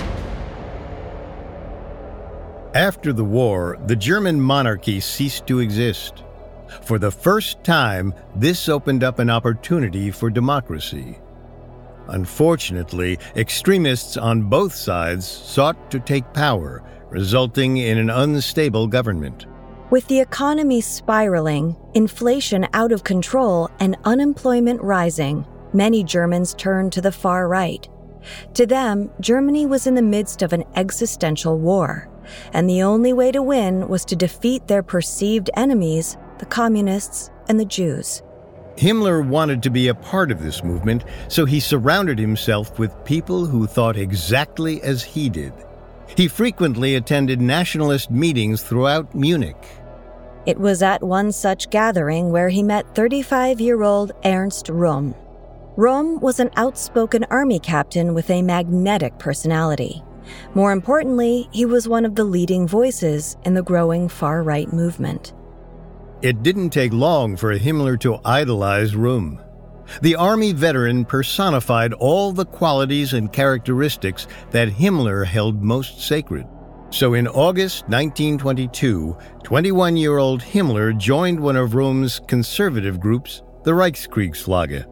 After 2.75 3.12
the 3.12 3.25
war, 3.25 3.76
the 3.87 3.97
German 3.97 4.41
monarchy 4.41 4.99
ceased 4.99 5.47
to 5.47 5.59
exist. 5.59 6.25
For 6.81 6.99
the 6.99 7.11
first 7.11 7.62
time, 7.62 8.14
this 8.35 8.67
opened 8.67 9.05
up 9.05 9.19
an 9.19 9.29
opportunity 9.29 10.11
for 10.11 10.31
democracy. 10.31 11.19
Unfortunately, 12.09 13.19
extremists 13.37 14.17
on 14.17 14.49
both 14.49 14.75
sides 14.75 15.26
sought 15.29 15.91
to 15.91 16.00
take 16.00 16.33
power, 16.33 16.83
resulting 17.11 17.76
in 17.76 17.99
an 17.99 18.09
unstable 18.09 18.87
government. 18.87 19.45
With 19.91 20.07
the 20.09 20.21
economy 20.21 20.81
spiraling, 20.81 21.76
inflation 21.93 22.67
out 22.73 22.91
of 22.91 23.05
control, 23.05 23.69
and 23.81 23.99
unemployment 24.05 24.81
rising, 24.81 25.47
many 25.75 26.02
Germans 26.02 26.55
turned 26.55 26.95
to 26.95 27.02
the 27.02 27.12
far 27.12 27.49
right. 27.49 27.87
To 28.55 28.64
them, 28.64 29.11
Germany 29.21 29.67
was 29.67 29.87
in 29.87 29.95
the 29.95 30.00
midst 30.00 30.41
of 30.41 30.55
an 30.55 30.64
existential 30.75 31.59
war 31.59 32.09
and 32.52 32.69
the 32.69 32.83
only 32.83 33.12
way 33.12 33.33
to 33.33 33.43
win 33.43 33.88
was 33.88 34.05
to 34.07 34.17
defeat 34.17 34.67
their 34.67 34.83
perceived 34.83 35.50
enemies, 35.57 36.17
the 36.38 36.47
communists 36.47 37.31
and 37.49 37.59
the 37.59 37.64
Jews. 37.64 38.23
Himmler 38.76 39.26
wanted 39.26 39.62
to 39.62 39.71
be 39.71 39.88
a 39.88 39.95
part 39.95 40.31
of 40.31 40.43
this 40.43 40.64
movement, 40.64 41.05
so 41.29 41.45
he 41.45 41.61
surrounded 41.61 42.19
himself 42.19 42.79
with 42.79 43.05
people 43.05 43.45
who 43.45 43.67
thought 43.67 43.97
exactly 43.97 44.83
as 44.83 45.02
he 45.02 45.29
did. 45.29 45.52
He 46.17 46.29
frequently 46.29 46.95
attended 46.95 47.41
nationalist 47.41 48.11
meetings 48.11 48.62
throughout 48.62 49.14
Munich. 49.14 49.67
It 50.45 50.59
was 50.59 50.83
at 50.83 51.02
one 51.02 51.33
such 51.33 51.71
gathering 51.71 52.33
where 52.33 52.49
he 52.49 52.62
met 52.62 52.95
35 52.95 53.61
year 53.61 53.83
old 53.83 54.12
Ernst 54.25 54.67
Röhm. 54.67 55.14
Röhm 55.76 56.21
was 56.21 56.41
an 56.41 56.50
outspoken 56.57 57.25
army 57.31 57.59
captain 57.59 58.12
with 58.12 58.29
a 58.31 58.43
magnetic 58.43 59.19
personality. 59.19 60.02
More 60.55 60.73
importantly, 60.73 61.49
he 61.52 61.64
was 61.64 61.88
one 61.88 62.05
of 62.05 62.14
the 62.14 62.25
leading 62.25 62.67
voices 62.67 63.37
in 63.45 63.55
the 63.55 63.62
growing 63.62 64.09
far 64.09 64.43
right 64.43 64.73
movement. 64.73 65.33
It 66.23 66.43
didn't 66.43 66.71
take 66.71 66.93
long 66.93 67.37
for 67.37 67.59
Himmler 67.59 67.99
to 68.00 68.21
idolize 68.25 68.93
Röhm. 68.93 69.45
The 70.00 70.14
Army 70.14 70.52
veteran 70.52 71.05
personified 71.05 71.93
all 71.95 72.33
the 72.33 72.47
qualities 72.47 73.12
and 73.12 73.33
characteristics 73.33 74.29
that 74.52 74.69
Himmler 74.69 75.26
held 75.26 75.62
most 75.62 76.00
sacred. 76.00 76.47
So 76.91 77.14
in 77.14 77.26
August 77.26 77.88
1922, 77.88 79.17
21 79.43 79.97
year 79.97 80.19
old 80.19 80.43
Himmler 80.43 80.97
joined 80.97 81.41
one 81.41 81.57
of 81.57 81.71
Röhm's 81.71 82.21
conservative 82.29 83.00
groups, 83.00 83.43
the 83.64 83.73
Reichskriegsflagge. 83.73 84.91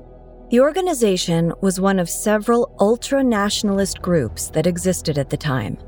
The 0.50 0.58
organization 0.58 1.52
was 1.60 1.80
one 1.80 2.00
of 2.00 2.10
several 2.10 2.74
ultra 2.80 3.22
nationalist 3.22 4.02
groups 4.02 4.50
that 4.50 4.66
existed 4.66 5.16
at 5.16 5.30
the 5.30 5.36
time. 5.36 5.78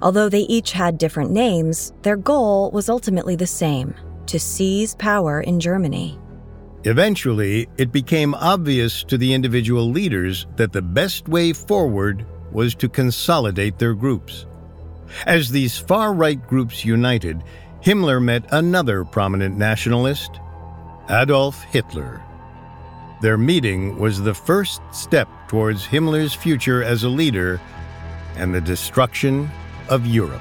Although 0.00 0.30
they 0.30 0.48
each 0.48 0.72
had 0.72 0.96
different 0.96 1.32
names, 1.32 1.92
their 2.00 2.16
goal 2.16 2.70
was 2.70 2.88
ultimately 2.88 3.36
the 3.36 3.46
same 3.46 3.94
to 4.24 4.40
seize 4.40 4.94
power 4.94 5.42
in 5.42 5.60
Germany. 5.60 6.18
Eventually, 6.84 7.68
it 7.76 7.92
became 7.92 8.34
obvious 8.36 9.04
to 9.04 9.18
the 9.18 9.34
individual 9.34 9.90
leaders 9.90 10.46
that 10.56 10.72
the 10.72 10.80
best 10.80 11.28
way 11.28 11.52
forward 11.52 12.24
was 12.52 12.74
to 12.76 12.88
consolidate 12.88 13.78
their 13.78 13.92
groups. 13.92 14.46
As 15.26 15.50
these 15.50 15.76
far 15.76 16.14
right 16.14 16.40
groups 16.48 16.86
united, 16.86 17.44
Himmler 17.84 18.22
met 18.22 18.46
another 18.50 19.04
prominent 19.04 19.58
nationalist, 19.58 20.40
Adolf 21.10 21.62
Hitler. 21.64 22.24
Their 23.20 23.36
meeting 23.36 23.98
was 23.98 24.22
the 24.22 24.32
first 24.32 24.80
step 24.92 25.28
towards 25.46 25.86
Himmler's 25.86 26.32
future 26.32 26.82
as 26.82 27.04
a 27.04 27.08
leader 27.10 27.60
and 28.36 28.54
the 28.54 28.62
destruction 28.62 29.50
of 29.90 30.06
Europe. 30.06 30.40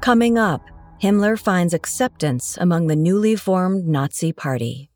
Coming 0.00 0.36
up, 0.36 0.62
Himmler 1.00 1.38
finds 1.38 1.74
acceptance 1.74 2.56
among 2.60 2.88
the 2.88 2.96
newly 2.96 3.36
formed 3.36 3.86
Nazi 3.86 4.32
Party. 4.32 4.90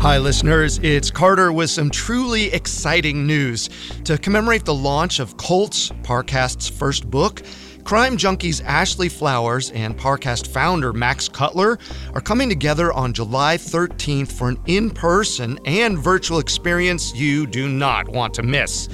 Hi, 0.00 0.16
listeners. 0.16 0.78
It's 0.82 1.10
Carter 1.10 1.52
with 1.52 1.68
some 1.68 1.90
truly 1.90 2.52
exciting 2.52 3.26
news. 3.26 3.68
To 4.04 4.16
commemorate 4.16 4.64
the 4.64 4.74
launch 4.74 5.18
of 5.18 5.36
Cults, 5.36 5.92
Parcast's 6.02 6.68
first 6.68 7.10
book, 7.10 7.42
Crime 7.84 8.16
Junkies 8.16 8.62
Ashley 8.64 9.08
Flowers 9.08 9.70
and 9.72 9.98
Parcast 9.98 10.46
founder 10.46 10.92
Max 10.92 11.28
Cutler 11.28 11.78
are 12.14 12.20
coming 12.20 12.48
together 12.48 12.92
on 12.92 13.12
July 13.12 13.56
13th 13.56 14.30
for 14.30 14.48
an 14.48 14.60
in 14.66 14.90
person 14.90 15.58
and 15.64 15.98
virtual 15.98 16.38
experience 16.38 17.14
you 17.14 17.46
do 17.46 17.68
not 17.68 18.08
want 18.08 18.34
to 18.34 18.42
miss. 18.42 18.88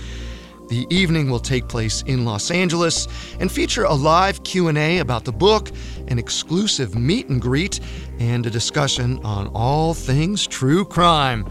The 0.68 0.86
evening 0.90 1.30
will 1.30 1.40
take 1.40 1.68
place 1.68 2.02
in 2.02 2.24
Los 2.24 2.50
Angeles 2.50 3.06
and 3.38 3.52
feature 3.52 3.84
a 3.84 3.94
live 3.94 4.42
Q&A 4.44 4.98
about 4.98 5.24
the 5.24 5.32
book, 5.32 5.70
an 6.08 6.18
exclusive 6.18 6.94
meet 6.94 7.28
and 7.28 7.40
greet, 7.40 7.80
and 8.18 8.46
a 8.46 8.50
discussion 8.50 9.20
on 9.24 9.48
all 9.48 9.94
things 9.94 10.46
true 10.46 10.84
crime. 10.84 11.48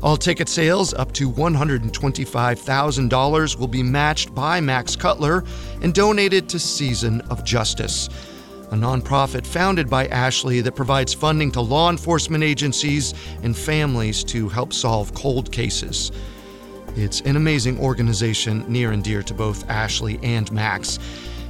All 0.00 0.16
ticket 0.16 0.48
sales 0.48 0.94
up 0.94 1.10
to 1.14 1.28
$125,000 1.28 3.58
will 3.58 3.66
be 3.66 3.82
matched 3.82 4.32
by 4.32 4.60
Max 4.60 4.94
Cutler 4.94 5.42
and 5.82 5.92
donated 5.92 6.48
to 6.50 6.60
Season 6.60 7.20
of 7.22 7.42
Justice, 7.42 8.08
a 8.70 8.76
nonprofit 8.76 9.44
founded 9.44 9.90
by 9.90 10.06
Ashley 10.06 10.60
that 10.60 10.76
provides 10.76 11.12
funding 11.12 11.50
to 11.50 11.60
law 11.60 11.90
enforcement 11.90 12.44
agencies 12.44 13.12
and 13.42 13.56
families 13.56 14.22
to 14.24 14.48
help 14.48 14.72
solve 14.72 15.12
cold 15.14 15.50
cases. 15.50 16.12
It's 16.94 17.20
an 17.22 17.34
amazing 17.34 17.80
organization 17.80 18.64
near 18.68 18.92
and 18.92 19.02
dear 19.02 19.24
to 19.24 19.34
both 19.34 19.68
Ashley 19.68 20.20
and 20.22 20.52
Max 20.52 21.00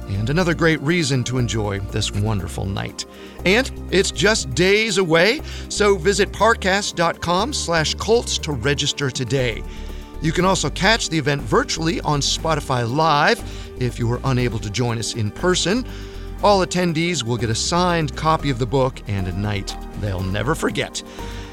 and 0.09 0.29
another 0.29 0.53
great 0.53 0.81
reason 0.81 1.23
to 1.25 1.37
enjoy 1.37 1.79
this 1.79 2.11
wonderful 2.11 2.65
night. 2.65 3.05
And 3.45 3.71
it's 3.91 4.11
just 4.11 4.53
days 4.53 4.97
away, 4.97 5.41
so 5.69 5.95
visit 5.95 6.31
parcast.com 6.31 7.53
slash 7.53 7.93
cults 7.95 8.37
to 8.39 8.51
register 8.51 9.09
today. 9.09 9.63
You 10.21 10.31
can 10.31 10.43
also 10.43 10.69
catch 10.69 11.09
the 11.09 11.17
event 11.17 11.41
virtually 11.41 12.01
on 12.01 12.19
Spotify 12.19 12.89
Live 12.91 13.41
if 13.81 13.97
you 13.97 14.11
are 14.11 14.19
unable 14.25 14.59
to 14.59 14.69
join 14.69 14.97
us 14.97 15.15
in 15.15 15.31
person. 15.31 15.85
All 16.43 16.65
attendees 16.65 17.23
will 17.23 17.37
get 17.37 17.49
a 17.49 17.55
signed 17.55 18.15
copy 18.15 18.49
of 18.49 18.59
the 18.59 18.65
book 18.65 19.01
and 19.07 19.27
a 19.27 19.33
night 19.33 19.75
they'll 19.99 20.21
never 20.21 20.55
forget. 20.55 21.01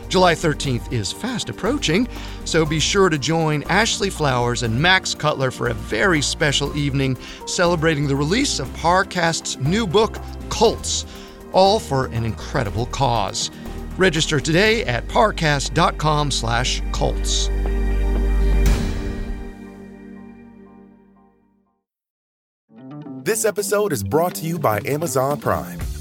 July 0.09 0.35
13th 0.35 0.93
is 0.93 1.13
fast 1.13 1.49
approaching, 1.49 2.09
so 2.45 2.65
be 2.65 2.79
sure 2.79 3.09
to 3.09 3.19
join 3.19 3.63
Ashley 3.65 4.11
Flowers 4.11 4.63
and 4.63 4.81
Max 4.81 5.15
Cutler 5.15 5.51
for 5.51 5.69
a 5.69 5.75
very 5.75 6.23
special 6.23 6.77
evening 6.77 7.17
celebrating 7.47 8.07
the 8.07 8.17
release 8.17 8.59
of 8.59 8.73
Parcast's 8.75 9.59
new 9.59 9.87
book, 9.87 10.19
Cults, 10.49 11.05
all 11.53 11.79
for 11.79 12.07
an 12.07 12.25
incredible 12.25 12.87
cause. 12.87 13.51
Register 13.97 14.39
today 14.41 14.85
at 14.85 15.07
parcast.com 15.09 16.31
slash 16.31 16.83
cults. 16.93 17.49
This 23.27 23.45
episode 23.45 23.93
is 23.93 24.05
brought 24.05 24.37
to 24.37 24.47
you 24.47 24.57
by 24.57 24.81
Amazon 24.87 25.41
Prime. 25.41 25.81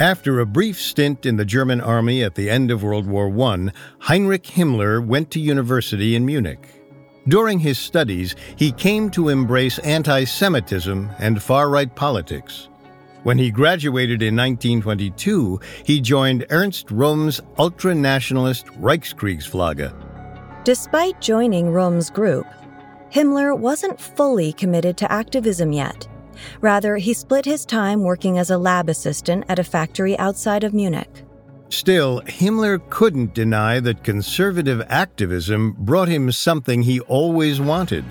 After 0.00 0.40
a 0.40 0.46
brief 0.46 0.80
stint 0.80 1.26
in 1.26 1.36
the 1.36 1.44
German 1.44 1.78
army 1.82 2.24
at 2.24 2.34
the 2.34 2.48
end 2.48 2.70
of 2.70 2.82
World 2.82 3.06
War 3.06 3.28
I, 3.52 3.68
Heinrich 3.98 4.44
Himmler 4.44 5.06
went 5.06 5.30
to 5.32 5.38
university 5.38 6.16
in 6.16 6.24
Munich. 6.24 6.66
During 7.28 7.58
his 7.58 7.78
studies, 7.78 8.34
he 8.56 8.72
came 8.72 9.10
to 9.10 9.28
embrace 9.28 9.78
anti 9.80 10.24
Semitism 10.24 11.10
and 11.18 11.42
far 11.42 11.68
right 11.68 11.94
politics. 11.94 12.70
When 13.24 13.36
he 13.36 13.50
graduated 13.50 14.22
in 14.22 14.34
1922, 14.36 15.60
he 15.84 16.00
joined 16.00 16.46
Ernst 16.48 16.86
Röhm's 16.86 17.42
ultra 17.58 17.94
nationalist 17.94 18.68
Reichskriegsflagge. 18.80 19.92
Despite 20.64 21.20
joining 21.20 21.66
Röhm's 21.66 22.08
group, 22.08 22.46
Himmler 23.12 23.54
wasn't 23.58 24.00
fully 24.00 24.54
committed 24.54 24.96
to 24.96 25.12
activism 25.12 25.72
yet. 25.72 26.08
Rather, 26.60 26.96
he 26.96 27.12
split 27.12 27.44
his 27.44 27.64
time 27.64 28.02
working 28.02 28.38
as 28.38 28.50
a 28.50 28.58
lab 28.58 28.88
assistant 28.88 29.44
at 29.48 29.58
a 29.58 29.64
factory 29.64 30.18
outside 30.18 30.64
of 30.64 30.74
Munich. 30.74 31.24
Still, 31.68 32.20
Himmler 32.22 32.80
couldn't 32.90 33.32
deny 33.32 33.78
that 33.80 34.02
conservative 34.02 34.82
activism 34.88 35.76
brought 35.78 36.08
him 36.08 36.32
something 36.32 36.82
he 36.82 37.00
always 37.00 37.60
wanted. 37.60 38.04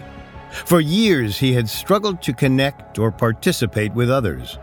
For 0.65 0.79
years, 0.79 1.37
he 1.37 1.53
had 1.53 1.69
struggled 1.69 2.21
to 2.23 2.33
connect 2.33 2.97
or 2.97 3.11
participate 3.11 3.93
with 3.93 4.09
others. 4.09 4.57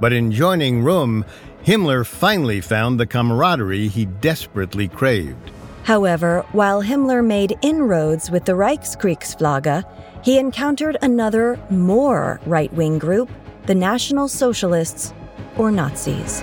But 0.00 0.12
in 0.12 0.32
joining 0.32 0.82
Röhm, 0.82 1.26
Himmler 1.64 2.06
finally 2.06 2.62
found 2.62 2.98
the 2.98 3.06
camaraderie 3.06 3.88
he 3.88 4.06
desperately 4.06 4.88
craved. 4.88 5.50
However, 5.84 6.44
while 6.52 6.82
Himmler 6.82 7.24
made 7.24 7.58
inroads 7.62 8.30
with 8.30 8.44
the 8.44 8.52
Reichskriegsflagge, 8.52 9.84
he 10.22 10.38
encountered 10.38 10.96
another, 11.02 11.58
more 11.70 12.40
right 12.46 12.72
wing 12.72 12.98
group, 12.98 13.30
the 13.66 13.74
National 13.74 14.28
Socialists, 14.28 15.14
or 15.56 15.70
Nazis. 15.70 16.42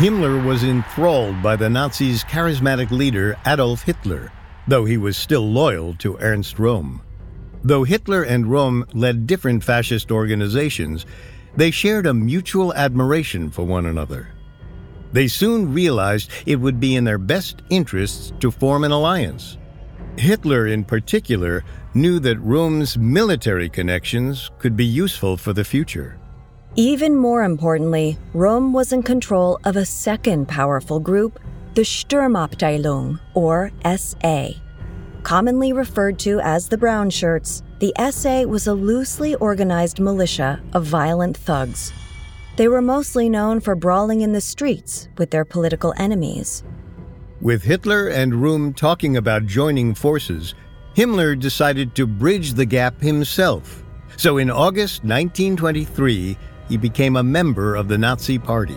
Himmler 0.00 0.42
was 0.42 0.64
enthralled 0.64 1.42
by 1.42 1.56
the 1.56 1.68
Nazis' 1.68 2.24
charismatic 2.24 2.90
leader 2.90 3.36
Adolf 3.46 3.82
Hitler, 3.82 4.32
though 4.66 4.86
he 4.86 4.96
was 4.96 5.16
still 5.16 5.52
loyal 5.52 5.94
to 5.96 6.16
Ernst 6.20 6.56
Röhm. 6.56 7.00
Though 7.62 7.84
Hitler 7.84 8.22
and 8.22 8.46
Röhm 8.46 8.88
led 8.94 9.26
different 9.26 9.62
fascist 9.62 10.10
organizations, 10.10 11.04
they 11.54 11.70
shared 11.70 12.06
a 12.06 12.14
mutual 12.14 12.72
admiration 12.72 13.50
for 13.50 13.64
one 13.64 13.84
another. 13.84 14.28
They 15.12 15.28
soon 15.28 15.74
realized 15.74 16.30
it 16.46 16.56
would 16.56 16.80
be 16.80 16.96
in 16.96 17.04
their 17.04 17.18
best 17.18 17.62
interests 17.68 18.32
to 18.40 18.50
form 18.50 18.84
an 18.84 18.92
alliance. 18.92 19.58
Hitler, 20.16 20.66
in 20.66 20.84
particular, 20.84 21.64
knew 21.94 22.18
that 22.20 22.38
Röhm's 22.38 22.98
military 22.98 23.68
connections 23.68 24.50
could 24.58 24.76
be 24.76 24.84
useful 24.84 25.36
for 25.36 25.52
the 25.52 25.64
future. 25.64 26.18
Even 26.76 27.16
more 27.16 27.42
importantly, 27.42 28.16
Röhm 28.34 28.72
was 28.72 28.92
in 28.92 29.02
control 29.02 29.58
of 29.64 29.76
a 29.76 29.84
second 29.84 30.46
powerful 30.46 31.00
group, 31.00 31.40
the 31.74 31.82
Sturmabteilung, 31.82 33.18
or 33.34 33.72
SA. 33.96 34.50
Commonly 35.22 35.72
referred 35.72 36.18
to 36.20 36.40
as 36.40 36.68
the 36.68 36.78
Brown 36.78 37.10
Shirts, 37.10 37.62
the 37.80 37.92
SA 38.10 38.42
was 38.42 38.66
a 38.66 38.74
loosely 38.74 39.34
organized 39.36 39.98
militia 39.98 40.62
of 40.72 40.84
violent 40.84 41.36
thugs. 41.36 41.92
They 42.56 42.68
were 42.68 42.82
mostly 42.82 43.28
known 43.28 43.60
for 43.60 43.74
brawling 43.74 44.20
in 44.20 44.32
the 44.32 44.40
streets 44.40 45.08
with 45.18 45.30
their 45.30 45.44
political 45.44 45.94
enemies. 45.96 46.62
With 47.42 47.62
Hitler 47.62 48.08
and 48.08 48.34
Röhm 48.34 48.76
talking 48.76 49.16
about 49.16 49.46
joining 49.46 49.94
forces, 49.94 50.54
Himmler 50.94 51.40
decided 51.40 51.94
to 51.94 52.06
bridge 52.06 52.52
the 52.52 52.66
gap 52.66 53.00
himself. 53.00 53.82
So 54.18 54.36
in 54.36 54.50
August 54.50 55.04
1923, 55.04 56.36
he 56.68 56.76
became 56.76 57.16
a 57.16 57.22
member 57.22 57.76
of 57.76 57.88
the 57.88 57.96
Nazi 57.96 58.38
Party. 58.38 58.76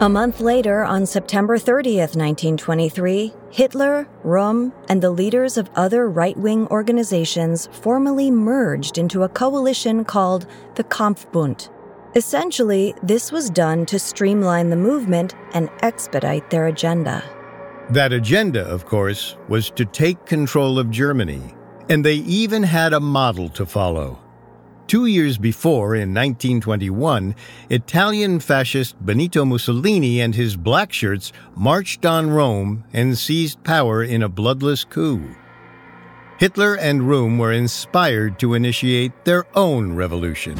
A 0.00 0.08
month 0.08 0.40
later, 0.40 0.84
on 0.84 1.06
September 1.06 1.58
30th, 1.58 2.14
1923, 2.14 3.34
Hitler, 3.50 4.06
Röhm, 4.24 4.72
and 4.88 5.02
the 5.02 5.10
leaders 5.10 5.56
of 5.56 5.68
other 5.74 6.08
right 6.08 6.36
wing 6.36 6.68
organizations 6.68 7.68
formally 7.72 8.30
merged 8.30 8.96
into 8.96 9.24
a 9.24 9.28
coalition 9.28 10.04
called 10.04 10.46
the 10.76 10.84
Kampfbund. 10.84 11.68
Essentially, 12.18 12.96
this 13.00 13.30
was 13.30 13.48
done 13.48 13.86
to 13.86 13.96
streamline 13.96 14.70
the 14.70 14.76
movement 14.90 15.36
and 15.54 15.70
expedite 15.82 16.50
their 16.50 16.66
agenda. 16.66 17.22
That 17.90 18.12
agenda, 18.12 18.66
of 18.66 18.84
course, 18.84 19.36
was 19.48 19.70
to 19.76 19.84
take 19.84 20.26
control 20.26 20.80
of 20.80 20.90
Germany, 20.90 21.54
and 21.88 22.04
they 22.04 22.16
even 22.16 22.64
had 22.64 22.92
a 22.92 22.98
model 22.98 23.48
to 23.50 23.64
follow. 23.64 24.18
Two 24.88 25.06
years 25.06 25.38
before, 25.38 25.94
in 25.94 26.12
1921, 26.12 27.36
Italian 27.70 28.40
fascist 28.40 28.96
Benito 29.06 29.44
Mussolini 29.44 30.20
and 30.20 30.34
his 30.34 30.56
black 30.56 30.92
shirts 30.92 31.32
marched 31.54 32.04
on 32.04 32.30
Rome 32.30 32.82
and 32.92 33.16
seized 33.16 33.62
power 33.62 34.02
in 34.02 34.24
a 34.24 34.28
bloodless 34.28 34.82
coup. 34.82 35.36
Hitler 36.40 36.74
and 36.74 37.02
Röhm 37.02 37.38
were 37.38 37.52
inspired 37.52 38.40
to 38.40 38.54
initiate 38.54 39.24
their 39.24 39.46
own 39.56 39.94
revolution. 39.94 40.58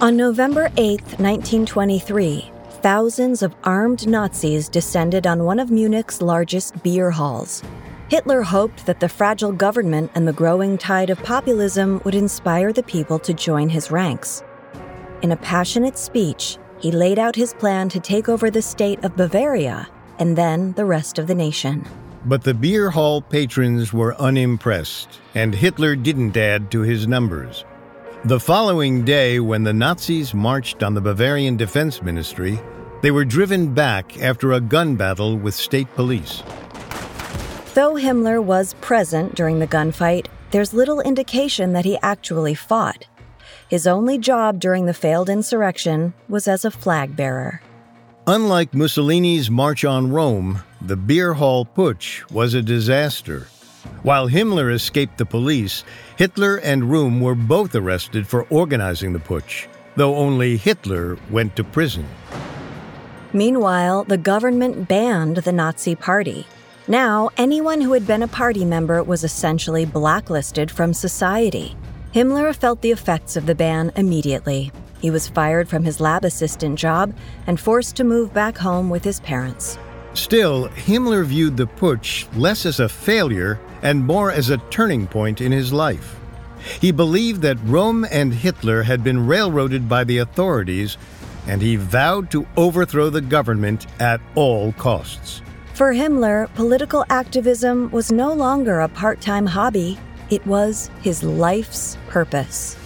On 0.00 0.16
November 0.16 0.70
8, 0.76 1.00
1923, 1.18 2.52
thousands 2.82 3.42
of 3.42 3.56
armed 3.64 4.06
Nazis 4.06 4.68
descended 4.68 5.26
on 5.26 5.42
one 5.42 5.58
of 5.58 5.72
Munich's 5.72 6.22
largest 6.22 6.80
beer 6.84 7.10
halls. 7.10 7.64
Hitler 8.08 8.42
hoped 8.42 8.86
that 8.86 9.00
the 9.00 9.08
fragile 9.08 9.50
government 9.50 10.12
and 10.14 10.26
the 10.26 10.32
growing 10.32 10.78
tide 10.78 11.10
of 11.10 11.20
populism 11.24 12.00
would 12.04 12.14
inspire 12.14 12.72
the 12.72 12.84
people 12.84 13.18
to 13.18 13.34
join 13.34 13.68
his 13.68 13.90
ranks. 13.90 14.44
In 15.22 15.32
a 15.32 15.36
passionate 15.36 15.98
speech, 15.98 16.58
he 16.78 16.92
laid 16.92 17.18
out 17.18 17.34
his 17.34 17.52
plan 17.54 17.88
to 17.88 17.98
take 17.98 18.28
over 18.28 18.52
the 18.52 18.62
state 18.62 19.02
of 19.04 19.16
Bavaria 19.16 19.88
and 20.20 20.38
then 20.38 20.74
the 20.74 20.84
rest 20.84 21.18
of 21.18 21.26
the 21.26 21.34
nation. 21.34 21.84
But 22.24 22.44
the 22.44 22.54
beer 22.54 22.90
hall 22.90 23.20
patrons 23.20 23.92
were 23.92 24.14
unimpressed, 24.14 25.18
and 25.34 25.56
Hitler 25.56 25.96
didn't 25.96 26.36
add 26.36 26.70
to 26.70 26.82
his 26.82 27.08
numbers. 27.08 27.64
The 28.24 28.40
following 28.40 29.04
day, 29.04 29.38
when 29.38 29.62
the 29.62 29.72
Nazis 29.72 30.34
marched 30.34 30.82
on 30.82 30.92
the 30.92 31.00
Bavarian 31.00 31.56
Defense 31.56 32.02
Ministry, 32.02 32.58
they 33.00 33.12
were 33.12 33.24
driven 33.24 33.72
back 33.72 34.20
after 34.20 34.52
a 34.52 34.60
gun 34.60 34.96
battle 34.96 35.36
with 35.36 35.54
state 35.54 35.86
police. 35.94 36.42
Though 37.74 37.94
Himmler 37.94 38.42
was 38.42 38.74
present 38.80 39.36
during 39.36 39.60
the 39.60 39.68
gunfight, 39.68 40.26
there's 40.50 40.74
little 40.74 41.00
indication 41.00 41.74
that 41.74 41.84
he 41.84 41.96
actually 42.02 42.54
fought. 42.54 43.06
His 43.68 43.86
only 43.86 44.18
job 44.18 44.58
during 44.58 44.86
the 44.86 44.94
failed 44.94 45.28
insurrection 45.28 46.12
was 46.28 46.48
as 46.48 46.64
a 46.64 46.72
flag 46.72 47.14
bearer. 47.14 47.62
Unlike 48.26 48.74
Mussolini's 48.74 49.48
March 49.48 49.84
on 49.84 50.10
Rome, 50.10 50.64
the 50.80 50.96
beer 50.96 51.34
hall 51.34 51.64
putsch 51.64 52.28
was 52.32 52.52
a 52.52 52.62
disaster. 52.62 53.46
While 54.02 54.28
Himmler 54.28 54.72
escaped 54.72 55.18
the 55.18 55.26
police, 55.26 55.84
Hitler 56.16 56.56
and 56.58 56.84
Röhm 56.84 57.20
were 57.20 57.34
both 57.34 57.74
arrested 57.74 58.26
for 58.26 58.46
organizing 58.48 59.12
the 59.12 59.18
putsch, 59.18 59.66
though 59.96 60.16
only 60.16 60.56
Hitler 60.56 61.18
went 61.30 61.56
to 61.56 61.64
prison. 61.64 62.06
Meanwhile, 63.32 64.04
the 64.04 64.16
government 64.16 64.88
banned 64.88 65.38
the 65.38 65.52
Nazi 65.52 65.94
Party. 65.94 66.46
Now, 66.86 67.30
anyone 67.36 67.80
who 67.80 67.92
had 67.92 68.06
been 68.06 68.22
a 68.22 68.28
party 68.28 68.64
member 68.64 69.02
was 69.02 69.24
essentially 69.24 69.84
blacklisted 69.84 70.70
from 70.70 70.94
society. 70.94 71.76
Himmler 72.14 72.54
felt 72.54 72.80
the 72.80 72.92
effects 72.92 73.36
of 73.36 73.46
the 73.46 73.54
ban 73.54 73.92
immediately. 73.96 74.72
He 75.00 75.10
was 75.10 75.28
fired 75.28 75.68
from 75.68 75.84
his 75.84 76.00
lab 76.00 76.24
assistant 76.24 76.78
job 76.78 77.12
and 77.46 77.60
forced 77.60 77.96
to 77.96 78.04
move 78.04 78.32
back 78.32 78.56
home 78.56 78.88
with 78.90 79.04
his 79.04 79.20
parents. 79.20 79.76
Still, 80.18 80.68
Himmler 80.70 81.24
viewed 81.24 81.56
the 81.56 81.68
putsch 81.68 82.26
less 82.36 82.66
as 82.66 82.80
a 82.80 82.88
failure 82.88 83.60
and 83.82 84.04
more 84.04 84.32
as 84.32 84.50
a 84.50 84.58
turning 84.68 85.06
point 85.06 85.40
in 85.40 85.52
his 85.52 85.72
life. 85.72 86.16
He 86.80 86.90
believed 86.90 87.40
that 87.42 87.56
Röhm 87.58 88.06
and 88.10 88.34
Hitler 88.34 88.82
had 88.82 89.04
been 89.04 89.28
railroaded 89.28 89.88
by 89.88 90.02
the 90.02 90.18
authorities, 90.18 90.98
and 91.46 91.62
he 91.62 91.76
vowed 91.76 92.32
to 92.32 92.48
overthrow 92.56 93.10
the 93.10 93.20
government 93.20 93.86
at 94.00 94.20
all 94.34 94.72
costs. 94.72 95.40
For 95.74 95.94
Himmler, 95.94 96.52
political 96.56 97.04
activism 97.08 97.88
was 97.92 98.10
no 98.10 98.32
longer 98.32 98.80
a 98.80 98.88
part 98.88 99.20
time 99.20 99.46
hobby, 99.46 99.98
it 100.30 100.44
was 100.44 100.90
his 101.00 101.22
life's 101.22 101.96
purpose. 102.08 102.76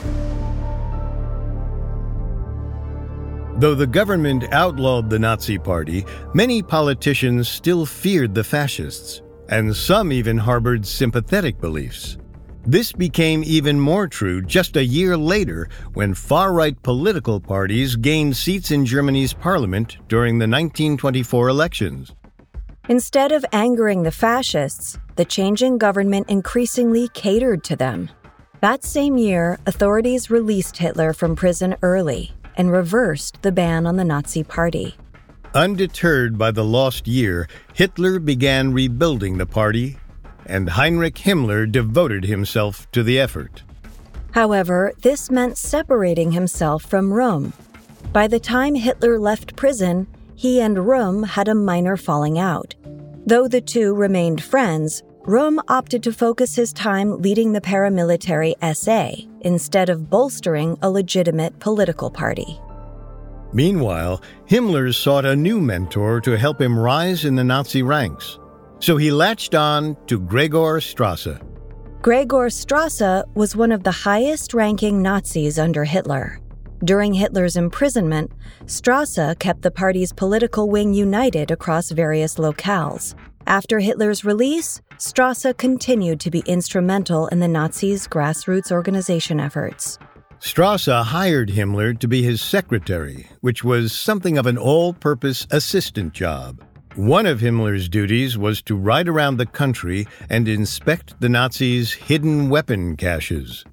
Though 3.57 3.75
the 3.75 3.87
government 3.87 4.45
outlawed 4.53 5.11
the 5.11 5.19
Nazi 5.19 5.59
Party, 5.59 6.05
many 6.35 6.62
politicians 6.62 7.49
still 7.49 7.85
feared 7.85 8.35
the 8.35 8.43
fascists, 8.43 9.23
and 9.51 9.77
some 9.77 10.11
even 10.11 10.38
harbored 10.38 10.87
sympathetic 10.87 11.61
beliefs. 11.61 12.17
This 12.65 12.93
became 12.93 13.43
even 13.45 13.79
more 13.79 14.09
true 14.09 14.41
just 14.41 14.77
a 14.77 14.85
year 14.85 15.17
later 15.17 15.69
when 15.93 16.15
far 16.15 16.53
right 16.53 16.81
political 16.83 17.41
parties 17.41 17.95
gained 17.95 18.37
seats 18.37 18.71
in 18.71 18.87
Germany's 18.87 19.35
parliament 19.35 19.99
during 20.09 20.38
the 20.38 20.49
1924 20.49 21.49
elections. 21.49 22.15
Instead 22.88 23.33
of 23.33 23.45
angering 23.53 24.03
the 24.03 24.11
fascists, 24.11 24.99
the 25.17 25.25
changing 25.25 25.77
government 25.77 26.31
increasingly 26.31 27.09
catered 27.09 27.62
to 27.65 27.77
them. 27.77 28.09
That 28.61 28.83
same 28.83 29.19
year, 29.19 29.59
authorities 29.67 30.31
released 30.31 30.77
Hitler 30.77 31.12
from 31.12 31.37
prison 31.37 31.77
early 31.83 32.33
and 32.57 32.71
reversed 32.71 33.43
the 33.43 33.53
ban 33.53 33.87
on 33.87 33.97
the 33.97 34.05
Nazi 34.05 34.43
Party. 34.43 34.97
Undeterred 35.55 36.38
by 36.38 36.51
the 36.51 36.65
lost 36.65 37.07
year, 37.07 37.49
Hitler 37.75 38.19
began 38.19 38.73
rebuilding 38.73 39.38
the 39.38 39.47
party, 39.47 39.99
and 40.47 40.71
Heinrich 40.71 41.17
Himmler 41.17 41.71
devoted 41.71 42.25
himself 42.25 42.91
to 42.93 43.03
the 43.03 43.21
effort. 43.21 43.62
However, 44.33 44.93
this 45.03 45.31
meant 45.31 45.59
separating 45.59 46.33
himself 46.33 46.85
from 46.85 47.11
Röhm. 47.11 47.53
By 48.12 48.29
the 48.29 48.41
time 48.41 48.75
Hitler 48.75 49.19
left 49.19 49.57
prison, 49.57 50.07
he 50.35 50.61
and 50.61 50.79
Röhm 50.79 51.27
had 51.27 51.49
a 51.49 51.55
minor 51.55 51.97
falling 51.97 52.38
out. 52.38 52.75
Though 53.27 53.47
the 53.47 53.61
two 53.61 53.95
remained 53.95 54.43
friends, 54.43 55.03
Röhm 55.25 55.63
opted 55.69 56.03
to 56.03 56.13
focus 56.13 56.57
his 56.57 56.73
time 56.73 57.23
leading 57.23 57.53
the 57.53 57.61
paramilitary 57.61 58.55
SA 58.75 59.23
instead 59.43 59.89
of 59.89 60.11
bolstering 60.11 60.77
a 60.83 60.91
legitimate 60.91 61.57
political 61.61 62.11
party. 62.11 62.61
Meanwhile, 63.53 64.21
Himmler 64.49 64.93
sought 64.93 65.25
a 65.25 65.37
new 65.37 65.61
mentor 65.61 66.21
to 66.23 66.37
help 66.37 66.61
him 66.61 66.77
rise 66.77 67.25
in 67.25 67.37
the 67.37 67.45
Nazi 67.45 67.83
ranks. 67.85 68.41
So 68.81 68.97
he 68.97 69.13
latched 69.13 69.55
on 69.55 69.97
to 70.09 70.19
Gregor 70.19 70.81
Strasser. 70.81 71.41
Gregor 72.03 72.49
Strasser 72.49 73.25
was 73.37 73.55
one 73.55 73.71
of 73.71 73.85
the 73.85 73.93
highest 73.93 74.55
ranking 74.55 75.03
Nazis 75.03 75.57
under 75.57 75.85
Hitler. 75.85 76.41
During 76.83 77.15
Hitler's 77.15 77.57
imprisonment, 77.57 78.33
Strasser 78.65 79.39
kept 79.39 79.63
the 79.63 79.71
party's 79.71 80.13
political 80.13 80.69
wing 80.69 80.93
united 80.93 81.53
across 81.53 81.93
various 81.93 82.39
locales. 82.39 83.15
After 83.47 83.81
Hitler's 83.81 84.25
release, 84.25 84.81
Strasser 84.99 85.57
continued 85.57 86.21
to 86.21 86.31
be 86.31 86.43
instrumental 86.47 87.27
in 87.29 87.41
the 87.41 87.49
Nazis' 87.49 88.07
grassroots 88.07 88.71
organization 88.71 89.41
efforts. 89.41 89.99
Strasser 90.41 91.05
hired 91.05 91.51
Himmler 91.51 91.99
to 91.99 92.09
be 92.09 92.23
his 92.23 92.41
secretary, 92.41 93.27
which 93.41 93.63
was 93.63 93.93
something 93.93 94.39
of 94.39 94.47
an 94.47 94.59
all 94.59 94.93
purpose 94.93 95.47
assistant 95.51 96.13
job. 96.13 96.63
One 96.95 97.27
of 97.27 97.41
Himmler's 97.41 97.89
duties 97.89 98.37
was 98.37 98.61
to 98.63 98.77
ride 98.77 99.09
around 99.09 99.37
the 99.37 99.47
country 99.47 100.07
and 100.29 100.47
inspect 100.49 101.21
the 101.21 101.29
Nazis' 101.29 101.93
hidden 101.93 102.49
weapon 102.49 102.97
caches. 102.97 103.65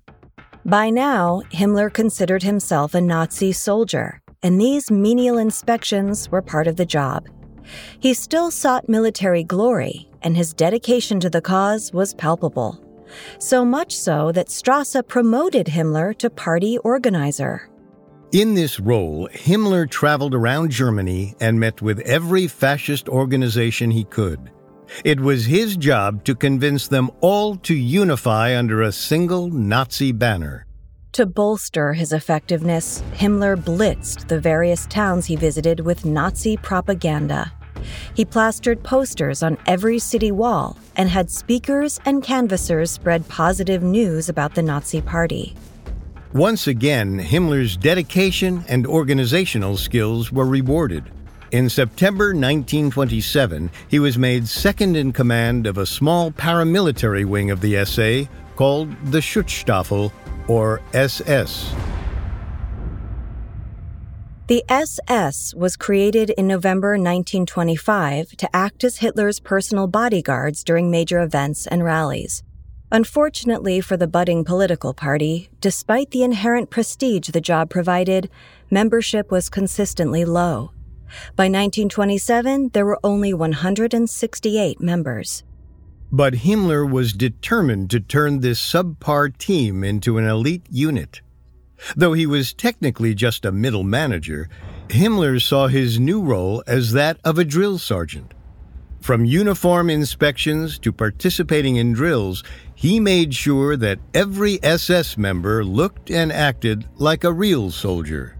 By 0.65 0.89
now, 0.89 1.41
Himmler 1.51 1.91
considered 1.91 2.43
himself 2.43 2.93
a 2.93 3.01
Nazi 3.01 3.51
soldier, 3.51 4.21
and 4.43 4.59
these 4.59 4.91
menial 4.91 5.37
inspections 5.37 6.29
were 6.29 6.41
part 6.41 6.67
of 6.67 6.75
the 6.75 6.85
job. 6.85 7.27
He 7.99 8.13
still 8.13 8.51
sought 8.51 8.89
military 8.89 9.43
glory, 9.43 10.09
and 10.21 10.35
his 10.35 10.53
dedication 10.53 11.19
to 11.19 11.29
the 11.29 11.41
cause 11.41 11.91
was 11.93 12.13
palpable. 12.13 12.79
So 13.39 13.65
much 13.65 13.97
so 13.97 14.31
that 14.31 14.47
Strasser 14.47 15.07
promoted 15.07 15.67
Himmler 15.67 16.17
to 16.17 16.29
party 16.29 16.77
organizer. 16.79 17.69
In 18.31 18.53
this 18.53 18.79
role, 18.79 19.27
Himmler 19.33 19.89
traveled 19.89 20.35
around 20.35 20.69
Germany 20.69 21.33
and 21.41 21.59
met 21.59 21.81
with 21.81 21.99
every 22.01 22.47
fascist 22.47 23.09
organization 23.09 23.89
he 23.89 24.03
could. 24.03 24.51
It 25.03 25.19
was 25.19 25.45
his 25.45 25.77
job 25.77 26.23
to 26.25 26.35
convince 26.35 26.87
them 26.87 27.09
all 27.21 27.55
to 27.57 27.73
unify 27.73 28.57
under 28.57 28.83
a 28.83 28.91
single 28.91 29.49
Nazi 29.49 30.11
banner. 30.11 30.65
To 31.13 31.25
bolster 31.25 31.93
his 31.93 32.13
effectiveness, 32.13 33.03
Himmler 33.13 33.57
blitzed 33.57 34.27
the 34.27 34.39
various 34.39 34.85
towns 34.85 35.25
he 35.25 35.35
visited 35.35 35.79
with 35.79 36.05
Nazi 36.05 36.55
propaganda. 36.55 37.51
He 38.13 38.25
plastered 38.25 38.83
posters 38.83 39.43
on 39.43 39.57
every 39.65 39.99
city 39.99 40.31
wall 40.31 40.77
and 40.95 41.09
had 41.09 41.29
speakers 41.29 41.99
and 42.05 42.23
canvassers 42.23 42.91
spread 42.91 43.27
positive 43.27 43.83
news 43.83 44.29
about 44.29 44.55
the 44.55 44.61
Nazi 44.61 45.01
Party. 45.01 45.55
Once 46.33 46.67
again, 46.67 47.19
Himmler's 47.19 47.75
dedication 47.75 48.63
and 48.67 48.85
organizational 48.85 49.77
skills 49.77 50.31
were 50.31 50.45
rewarded. 50.45 51.11
In 51.51 51.67
September 51.67 52.27
1927, 52.27 53.71
he 53.87 53.97
was 53.97 54.19
made 54.19 54.47
second 54.47 54.95
in 54.95 55.11
command 55.11 55.65
of 55.65 55.79
a 55.79 55.85
small 55.87 56.31
paramilitary 56.31 57.25
wing 57.25 57.49
of 57.49 57.61
the 57.61 57.83
SA 57.83 58.29
called 58.55 58.91
the 59.05 59.19
Schutzstaffel, 59.19 60.11
or 60.47 60.81
SS. 60.93 61.73
The 64.49 64.65
SS 64.67 65.53
was 65.53 65.77
created 65.77 66.31
in 66.31 66.47
November 66.47 66.93
1925 66.93 68.31
to 68.37 68.55
act 68.55 68.83
as 68.83 68.97
Hitler's 68.97 69.39
personal 69.39 69.85
bodyguards 69.85 70.63
during 70.63 70.89
major 70.89 71.19
events 71.19 71.67
and 71.67 71.83
rallies. 71.83 72.41
Unfortunately 72.91 73.79
for 73.79 73.95
the 73.95 74.07
budding 74.07 74.43
political 74.43 74.95
party, 74.95 75.51
despite 75.61 76.09
the 76.09 76.23
inherent 76.23 76.71
prestige 76.71 77.29
the 77.29 77.39
job 77.39 77.69
provided, 77.69 78.27
membership 78.71 79.29
was 79.29 79.51
consistently 79.51 80.25
low. 80.25 80.71
By 81.35 81.45
1927, 81.45 82.69
there 82.73 82.87
were 82.87 82.99
only 83.03 83.35
168 83.35 84.81
members. 84.81 85.43
But 86.11 86.33
Himmler 86.33 86.91
was 86.91 87.13
determined 87.13 87.91
to 87.91 87.99
turn 87.99 88.39
this 88.39 88.59
subpar 88.59 89.37
team 89.37 89.83
into 89.83 90.17
an 90.17 90.25
elite 90.25 90.65
unit. 90.71 91.21
Though 91.95 92.13
he 92.13 92.25
was 92.25 92.53
technically 92.53 93.13
just 93.13 93.45
a 93.45 93.51
middle 93.51 93.83
manager, 93.83 94.49
Himmler 94.89 95.41
saw 95.41 95.67
his 95.67 95.99
new 95.99 96.21
role 96.21 96.63
as 96.67 96.91
that 96.93 97.19
of 97.23 97.37
a 97.37 97.45
drill 97.45 97.77
sergeant. 97.77 98.33
From 99.01 99.23
uniform 99.23 99.89
inspections 99.89 100.77
to 100.79 100.91
participating 100.91 101.77
in 101.77 101.93
drills, 101.93 102.43
he 102.75 102.99
made 102.99 103.33
sure 103.33 103.77
that 103.77 103.99
every 104.13 104.61
SS 104.61 105.17
member 105.17 105.63
looked 105.63 106.11
and 106.11 106.31
acted 106.31 106.85
like 106.97 107.23
a 107.23 107.31
real 107.33 107.71
soldier. 107.71 108.35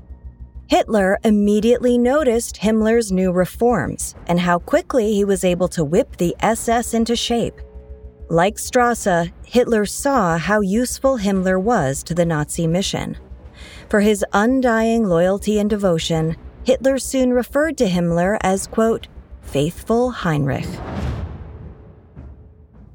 Hitler 0.68 1.18
immediately 1.24 1.98
noticed 1.98 2.58
Himmler's 2.58 3.12
new 3.12 3.32
reforms 3.32 4.16
and 4.28 4.40
how 4.40 4.60
quickly 4.60 5.14
he 5.14 5.26
was 5.26 5.44
able 5.44 5.68
to 5.70 5.84
whip 5.84 6.18
the 6.18 6.36
SS 6.42 6.94
into 6.94 7.16
shape. 7.16 7.60
Like 8.30 8.58
Strasser, 8.58 9.32
Hitler 9.46 9.88
saw 9.88 10.38
how 10.38 10.62
useful 10.62 11.18
Himmler 11.18 11.60
was 11.60 12.04
to 12.04 12.14
the 12.14 12.26
Nazi 12.26 12.68
mission. 12.68 13.18
For 13.90 14.02
his 14.02 14.24
undying 14.34 15.06
loyalty 15.06 15.58
and 15.58 15.68
devotion, 15.68 16.38
Hitler 16.64 17.00
soon 17.00 17.34
referred 17.34 17.76
to 17.80 17.88
Himmler 17.88 18.38
as, 18.42 18.68
quote, 18.68 19.08
faithful 19.42 20.12
Heinrich. 20.12 20.68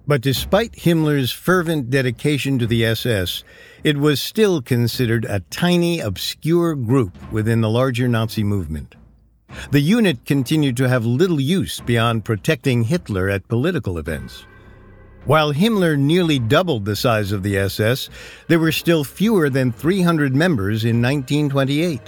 But 0.06 0.20
despite 0.20 0.72
Himmler's 0.72 1.32
fervent 1.32 1.90
dedication 1.90 2.60
to 2.60 2.66
the 2.68 2.84
SS, 2.84 3.42
it 3.82 3.96
was 3.96 4.22
still 4.22 4.62
considered 4.62 5.24
a 5.24 5.40
tiny, 5.50 5.98
obscure 5.98 6.76
group 6.76 7.16
within 7.32 7.60
the 7.60 7.70
larger 7.70 8.06
Nazi 8.06 8.44
movement. 8.44 8.94
The 9.72 9.80
unit 9.80 10.24
continued 10.24 10.76
to 10.76 10.88
have 10.88 11.04
little 11.04 11.40
use 11.40 11.80
beyond 11.80 12.24
protecting 12.24 12.84
Hitler 12.84 13.28
at 13.28 13.48
political 13.48 13.98
events. 13.98 14.46
While 15.26 15.54
Himmler 15.54 15.98
nearly 15.98 16.38
doubled 16.38 16.84
the 16.84 16.96
size 16.96 17.32
of 17.32 17.42
the 17.42 17.56
SS, 17.56 18.10
there 18.48 18.58
were 18.58 18.72
still 18.72 19.04
fewer 19.04 19.48
than 19.48 19.72
300 19.72 20.36
members 20.36 20.84
in 20.84 21.00
1928. 21.00 22.00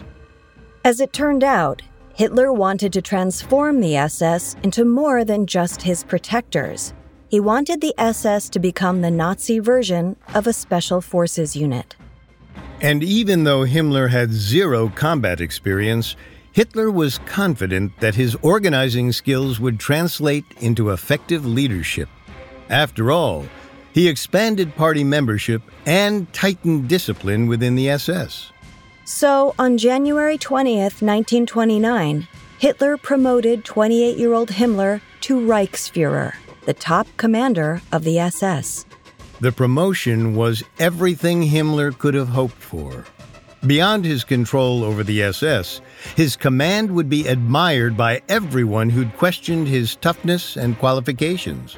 As 0.85 1.00
it 1.00 1.14
turned 1.14 1.42
out, 1.42 1.81
Hitler 2.14 2.52
wanted 2.52 2.92
to 2.92 3.00
transform 3.00 3.81
the 3.81 3.96
SS 3.96 4.57
into 4.62 4.85
more 4.85 5.24
than 5.24 5.46
just 5.46 5.81
his 5.81 6.05
protectors. 6.05 6.92
He 7.29 7.40
wanted 7.40 7.81
the 7.81 7.94
SS 7.96 8.50
to 8.50 8.59
become 8.59 9.00
the 9.00 9.11
Nazi 9.11 9.61
version 9.61 10.16
of 10.35 10.46
a 10.46 10.52
special 10.52 11.00
forces 11.00 11.57
unit. 11.57 11.96
And 12.83 13.02
even 13.02 13.44
though 13.44 13.61
Himmler 13.61 14.11
had 14.11 14.31
zero 14.31 14.90
combat 14.90 15.40
experience, 15.40 16.16
Hitler 16.52 16.90
was 16.90 17.18
confident 17.24 17.98
that 18.00 18.14
his 18.14 18.35
organizing 18.42 19.12
skills 19.12 19.59
would 19.59 19.81
translate 19.81 20.44
into 20.59 20.90
effective 20.90 21.46
leadership. 21.46 22.11
After 22.70 23.12
all, 23.12 23.46
he 23.92 24.09
expanded 24.09 24.74
party 24.74 25.05
membership 25.05 25.62
and 25.87 26.31
tightened 26.33 26.88
discipline 26.88 27.46
within 27.46 27.76
the 27.76 27.88
SS. 27.90 28.50
So, 29.05 29.55
on 29.59 29.79
January 29.79 30.37
20th, 30.37 31.00
1929, 31.00 32.26
Hitler 32.59 32.96
promoted 32.96 33.64
28 33.64 34.16
year 34.16 34.33
old 34.33 34.48
Himmler 34.48 35.00
to 35.22 35.38
Reichsfuhrer, 35.38 36.35
the 36.64 36.74
top 36.74 37.07
commander 37.16 37.81
of 37.92 38.02
the 38.02 38.18
SS. 38.18 38.85
The 39.40 39.52
promotion 39.52 40.35
was 40.35 40.64
everything 40.79 41.42
Himmler 41.42 41.96
could 41.96 42.14
have 42.14 42.29
hoped 42.29 42.61
for. 42.61 43.05
Beyond 43.66 44.05
his 44.05 44.24
control 44.24 44.83
over 44.83 45.05
the 45.05 45.22
SS, 45.22 45.81
his 46.16 46.37
command 46.37 46.90
would 46.90 47.09
be 47.09 47.29
admired 47.29 47.96
by 47.96 48.22
everyone 48.29 48.90
who'd 48.90 49.16
questioned 49.16 49.68
his 49.68 49.96
toughness 49.96 50.57
and 50.57 50.79
qualifications. 50.79 51.76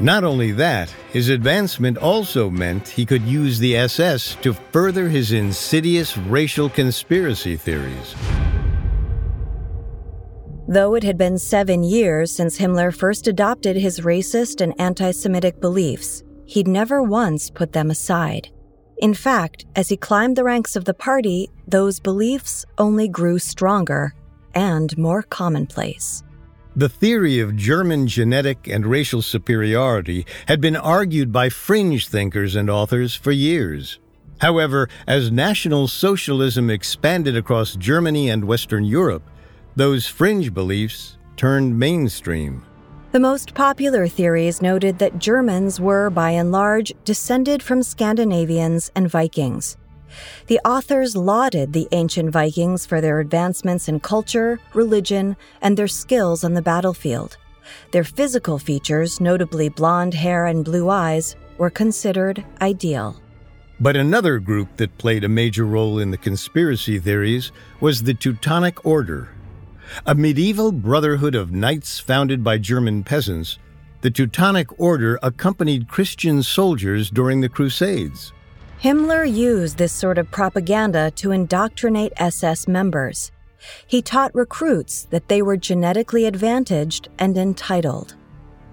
Not 0.00 0.24
only 0.24 0.50
that, 0.52 0.90
his 1.12 1.28
advancement 1.28 1.98
also 1.98 2.50
meant 2.50 2.88
he 2.88 3.06
could 3.06 3.22
use 3.22 3.60
the 3.60 3.76
SS 3.76 4.34
to 4.42 4.52
further 4.72 5.08
his 5.08 5.30
insidious 5.30 6.18
racial 6.18 6.68
conspiracy 6.68 7.56
theories. 7.56 8.14
Though 10.66 10.96
it 10.96 11.04
had 11.04 11.16
been 11.16 11.38
seven 11.38 11.84
years 11.84 12.32
since 12.32 12.58
Himmler 12.58 12.92
first 12.92 13.28
adopted 13.28 13.76
his 13.76 14.00
racist 14.00 14.60
and 14.60 14.74
anti 14.80 15.12
Semitic 15.12 15.60
beliefs, 15.60 16.24
he'd 16.44 16.66
never 16.66 17.00
once 17.00 17.48
put 17.48 17.72
them 17.72 17.90
aside. 17.90 18.48
In 18.98 19.14
fact, 19.14 19.66
as 19.76 19.88
he 19.88 19.96
climbed 19.96 20.36
the 20.36 20.44
ranks 20.44 20.74
of 20.74 20.86
the 20.86 20.94
party, 20.94 21.50
those 21.68 22.00
beliefs 22.00 22.64
only 22.78 23.06
grew 23.06 23.38
stronger 23.38 24.12
and 24.54 24.96
more 24.98 25.22
commonplace. 25.22 26.23
The 26.76 26.88
theory 26.88 27.38
of 27.38 27.54
German 27.54 28.08
genetic 28.08 28.66
and 28.66 28.84
racial 28.84 29.22
superiority 29.22 30.26
had 30.48 30.60
been 30.60 30.74
argued 30.74 31.30
by 31.30 31.48
fringe 31.48 32.08
thinkers 32.08 32.56
and 32.56 32.68
authors 32.68 33.14
for 33.14 33.30
years. 33.30 34.00
However, 34.38 34.88
as 35.06 35.30
National 35.30 35.86
Socialism 35.86 36.70
expanded 36.70 37.36
across 37.36 37.76
Germany 37.76 38.28
and 38.28 38.44
Western 38.44 38.82
Europe, 38.82 39.22
those 39.76 40.08
fringe 40.08 40.52
beliefs 40.52 41.16
turned 41.36 41.78
mainstream. 41.78 42.64
The 43.12 43.20
most 43.20 43.54
popular 43.54 44.08
theories 44.08 44.60
noted 44.60 44.98
that 44.98 45.20
Germans 45.20 45.78
were, 45.78 46.10
by 46.10 46.32
and 46.32 46.50
large, 46.50 46.92
descended 47.04 47.62
from 47.62 47.84
Scandinavians 47.84 48.90
and 48.96 49.08
Vikings. 49.08 49.76
The 50.46 50.60
authors 50.64 51.16
lauded 51.16 51.72
the 51.72 51.88
ancient 51.92 52.30
Vikings 52.30 52.86
for 52.86 53.00
their 53.00 53.20
advancements 53.20 53.88
in 53.88 54.00
culture, 54.00 54.60
religion, 54.74 55.36
and 55.62 55.76
their 55.76 55.88
skills 55.88 56.44
on 56.44 56.54
the 56.54 56.62
battlefield. 56.62 57.36
Their 57.92 58.04
physical 58.04 58.58
features, 58.58 59.20
notably 59.20 59.68
blonde 59.68 60.14
hair 60.14 60.46
and 60.46 60.64
blue 60.64 60.90
eyes, 60.90 61.36
were 61.56 61.70
considered 61.70 62.44
ideal. 62.60 63.20
But 63.80 63.96
another 63.96 64.38
group 64.38 64.76
that 64.76 64.98
played 64.98 65.24
a 65.24 65.28
major 65.28 65.64
role 65.64 65.98
in 65.98 66.10
the 66.10 66.16
conspiracy 66.16 66.98
theories 66.98 67.52
was 67.80 68.02
the 68.02 68.14
Teutonic 68.14 68.84
Order. 68.84 69.30
A 70.06 70.14
medieval 70.14 70.72
brotherhood 70.72 71.34
of 71.34 71.52
knights 71.52 71.98
founded 71.98 72.44
by 72.44 72.58
German 72.58 73.02
peasants, 73.02 73.58
the 74.04 74.10
Teutonic 74.10 74.68
Order 74.78 75.18
accompanied 75.22 75.88
Christian 75.88 76.42
soldiers 76.42 77.08
during 77.08 77.40
the 77.40 77.48
Crusades. 77.48 78.33
Himmler 78.84 79.24
used 79.24 79.78
this 79.78 79.94
sort 79.94 80.18
of 80.18 80.30
propaganda 80.30 81.10
to 81.12 81.30
indoctrinate 81.30 82.12
SS 82.18 82.68
members. 82.68 83.32
He 83.86 84.02
taught 84.02 84.34
recruits 84.34 85.04
that 85.04 85.28
they 85.28 85.40
were 85.40 85.56
genetically 85.56 86.26
advantaged 86.26 87.08
and 87.18 87.38
entitled. 87.38 88.14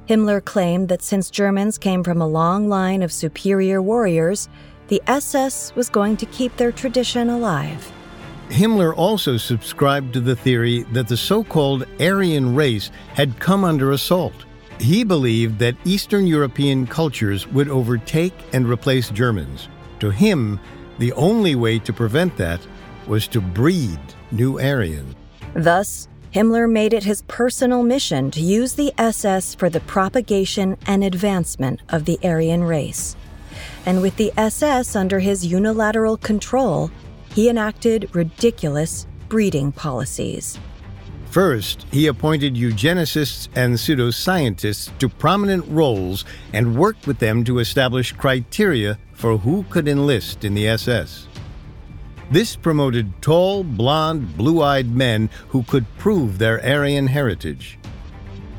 Himmler 0.10 0.44
claimed 0.44 0.90
that 0.90 1.02
since 1.02 1.30
Germans 1.30 1.78
came 1.78 2.04
from 2.04 2.22
a 2.22 2.28
long 2.28 2.68
line 2.68 3.04
of 3.04 3.14
superior 3.14 3.82
warriors, 3.82 4.50
the 4.90 5.02
SS 5.08 5.74
was 5.76 5.88
going 5.88 6.18
to 6.18 6.26
keep 6.26 6.58
their 6.58 6.74
tradition 6.74 7.30
alive. 7.30 7.90
Himmler 8.50 8.94
also 8.94 9.38
subscribed 9.38 10.12
to 10.12 10.20
the 10.20 10.36
theory 10.36 10.84
that 10.92 11.08
the 11.08 11.16
so 11.16 11.42
called 11.42 11.88
Aryan 12.02 12.54
race 12.54 12.92
had 13.14 13.40
come 13.40 13.64
under 13.64 13.92
assault. 13.92 14.44
He 14.78 15.06
believed 15.06 15.58
that 15.60 15.78
Eastern 15.86 16.28
European 16.28 16.86
cultures 16.86 17.48
would 17.48 17.70
overtake 17.70 18.34
and 18.52 18.68
replace 18.68 19.10
Germans. 19.10 19.70
To 20.02 20.10
him, 20.10 20.60
the 20.98 21.14
only 21.14 21.54
way 21.54 21.78
to 21.80 21.94
prevent 21.94 22.36
that 22.38 22.60
was 23.08 23.28
to 23.28 23.40
breed 23.40 24.00
new 24.32 24.60
Aryans. 24.60 25.16
Thus, 25.54 26.08
Himmler 26.34 26.68
made 26.68 26.94
it 26.94 27.04
his 27.04 27.22
personal 27.24 27.84
mission 27.84 28.32
to 28.32 28.42
use 28.42 28.74
the 28.74 28.92
SS 28.98 29.54
for 29.54 29.70
the 29.70 29.82
propagation 29.82 30.76
and 30.88 31.04
advancement 31.04 31.82
of 31.90 32.06
the 32.06 32.18
Aryan 32.24 32.64
race. 32.64 33.16
And 33.86 34.02
with 34.02 34.16
the 34.16 34.32
SS 34.38 34.96
under 34.96 35.20
his 35.20 35.46
unilateral 35.46 36.18
control, 36.18 36.90
he 37.36 37.48
enacted 37.48 38.10
ridiculous 38.16 39.06
breeding 39.30 39.72
policies. 39.72 40.58
First, 41.32 41.86
he 41.92 42.08
appointed 42.08 42.56
eugenicists 42.56 43.48
and 43.56 43.76
pseudoscientists 43.76 44.98
to 44.98 45.08
prominent 45.08 45.66
roles 45.70 46.26
and 46.52 46.76
worked 46.76 47.08
with 47.08 47.20
them 47.20 47.46
to 47.46 47.60
establish 47.60 48.12
criteria 48.12 49.00
for 49.14 49.38
who 49.38 49.64
could 49.70 49.88
enlist 49.88 50.44
in 50.44 50.56
the 50.56 50.68
SS. 50.68 51.30
This 52.30 52.58
promoted 52.58 53.22
tall, 53.22 53.64
blond, 53.64 54.36
blue 54.36 54.62
eyed 54.62 54.92
men 54.92 55.30
who 55.48 55.64
could 55.64 55.86
prove 55.98 56.38
their 56.38 56.62
Aryan 56.66 57.08
heritage. 57.08 57.80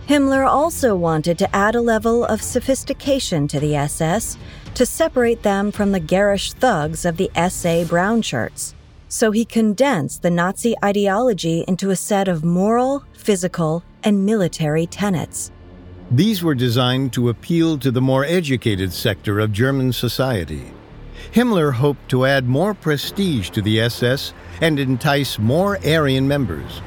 Himmler 0.08 0.48
also 0.48 0.96
wanted 0.96 1.38
to 1.40 1.54
add 1.54 1.74
a 1.74 1.82
level 1.82 2.24
of 2.24 2.40
sophistication 2.40 3.46
to 3.48 3.60
the 3.60 3.76
SS 3.76 4.38
to 4.76 4.86
separate 4.86 5.42
them 5.42 5.72
from 5.72 5.92
the 5.92 6.00
garish 6.00 6.54
thugs 6.54 7.04
of 7.04 7.18
the 7.18 7.30
SA 7.50 7.84
brown 7.84 8.22
shirts. 8.22 8.74
So 9.12 9.30
he 9.30 9.44
condensed 9.44 10.22
the 10.22 10.30
Nazi 10.30 10.74
ideology 10.82 11.66
into 11.68 11.90
a 11.90 11.96
set 11.96 12.28
of 12.28 12.46
moral, 12.46 13.04
physical, 13.12 13.84
and 14.02 14.24
military 14.24 14.86
tenets. 14.86 15.52
These 16.10 16.42
were 16.42 16.54
designed 16.54 17.12
to 17.12 17.28
appeal 17.28 17.76
to 17.80 17.90
the 17.90 18.00
more 18.00 18.24
educated 18.24 18.90
sector 18.90 19.38
of 19.38 19.52
German 19.52 19.92
society. 19.92 20.72
Himmler 21.34 21.74
hoped 21.74 22.08
to 22.08 22.24
add 22.24 22.48
more 22.48 22.72
prestige 22.72 23.50
to 23.50 23.60
the 23.60 23.82
SS 23.82 24.32
and 24.62 24.80
entice 24.80 25.38
more 25.38 25.78
Aryan 25.84 26.26
members. 26.26 26.80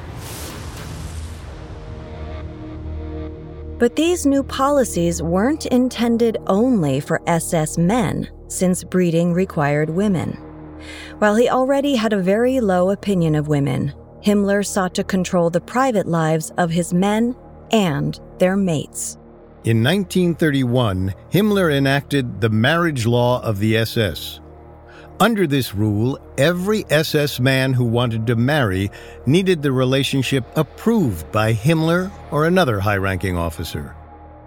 But 3.78 3.94
these 3.94 4.26
new 4.26 4.42
policies 4.42 5.22
weren't 5.22 5.66
intended 5.66 6.38
only 6.48 6.98
for 6.98 7.22
SS 7.28 7.78
men, 7.78 8.28
since 8.48 8.82
breeding 8.82 9.32
required 9.32 9.88
women. 9.88 10.45
While 11.18 11.36
he 11.36 11.48
already 11.48 11.96
had 11.96 12.12
a 12.12 12.22
very 12.22 12.60
low 12.60 12.90
opinion 12.90 13.34
of 13.34 13.48
women, 13.48 13.92
Himmler 14.22 14.64
sought 14.64 14.94
to 14.94 15.04
control 15.04 15.50
the 15.50 15.60
private 15.60 16.06
lives 16.06 16.50
of 16.58 16.70
his 16.70 16.92
men 16.92 17.34
and 17.70 18.20
their 18.38 18.56
mates. 18.56 19.18
In 19.64 19.82
1931, 19.82 21.12
Himmler 21.32 21.72
enacted 21.72 22.40
the 22.40 22.48
marriage 22.48 23.04
law 23.04 23.42
of 23.42 23.58
the 23.58 23.78
SS. 23.78 24.38
Under 25.18 25.46
this 25.46 25.74
rule, 25.74 26.20
every 26.38 26.84
SS 26.90 27.40
man 27.40 27.72
who 27.72 27.84
wanted 27.84 28.26
to 28.28 28.36
marry 28.36 28.90
needed 29.26 29.62
the 29.62 29.72
relationship 29.72 30.44
approved 30.56 31.32
by 31.32 31.52
Himmler 31.52 32.12
or 32.30 32.46
another 32.46 32.78
high 32.78 32.98
ranking 32.98 33.36
officer. 33.36 33.95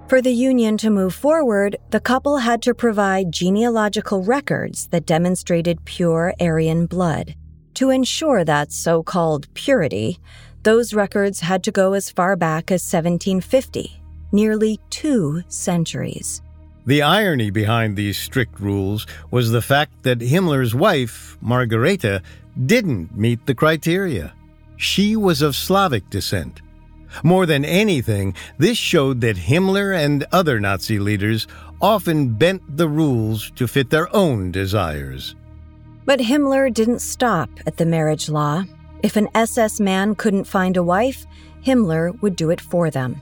For 0.10 0.24
the 0.24 0.32
union 0.32 0.76
to 0.80 0.90
move 0.90 1.14
forward, 1.14 1.78
the 1.92 2.00
couple 2.00 2.38
had 2.38 2.64
to 2.64 2.74
provide 2.74 3.32
genealogical 3.32 4.24
records 4.24 4.88
that 4.88 5.06
demonstrated 5.06 5.86
pure 5.86 6.34
Aryan 6.40 6.88
blood. 6.88 7.36
To 7.76 7.92
ensure 7.92 8.44
that 8.44 8.72
so 8.72 9.04
called 9.04 9.54
purity, 9.54 10.18
those 10.64 10.96
records 10.96 11.42
had 11.42 11.64
to 11.66 11.72
go 11.72 11.94
as 11.94 12.10
far 12.10 12.36
back 12.36 12.72
as 12.72 12.82
1750, 12.82 14.02
nearly 14.32 14.80
two 14.90 15.44
centuries. 15.48 16.42
The 16.88 17.04
irony 17.04 17.52
behind 17.52 17.96
these 17.96 18.18
strict 18.18 18.60
rules 18.60 19.06
was 19.30 19.52
the 19.52 19.62
fact 19.62 20.02
that 20.02 20.22
Himmler's 20.22 20.74
wife, 20.74 21.38
Margareta, 21.40 22.24
didn't 22.66 23.16
meet 23.16 23.46
the 23.46 23.54
criteria. 23.54 24.34
She 24.76 25.16
was 25.16 25.44
of 25.44 25.56
Slavic 25.56 26.10
descent. 26.10 26.64
More 27.24 27.46
than 27.46 27.66
anything, 27.66 28.34
this 28.58 28.78
showed 28.78 29.22
that 29.22 29.38
Himmler 29.38 29.94
and 29.94 30.26
other 30.32 30.60
Nazi 30.60 31.00
leaders 31.00 31.48
often 31.82 32.34
bent 32.34 32.62
the 32.78 32.88
rules 32.88 33.52
to 33.52 33.68
fit 33.68 33.90
their 33.90 34.14
own 34.16 34.52
desires. 34.52 35.36
But 36.06 36.20
Himmler 36.20 36.74
didn't 36.74 37.00
stop 37.00 37.50
at 37.66 37.78
the 37.78 37.86
marriage 37.86 38.30
law. 38.30 38.66
If 39.04 39.16
an 39.16 39.30
SS 39.36 39.80
man 39.80 40.16
couldn't 40.16 40.46
find 40.46 40.76
a 40.76 40.84
wife, 40.84 41.26
Himmler 41.66 42.20
would 42.22 42.36
do 42.36 42.50
it 42.50 42.62
for 42.62 42.90
them. 42.90 43.22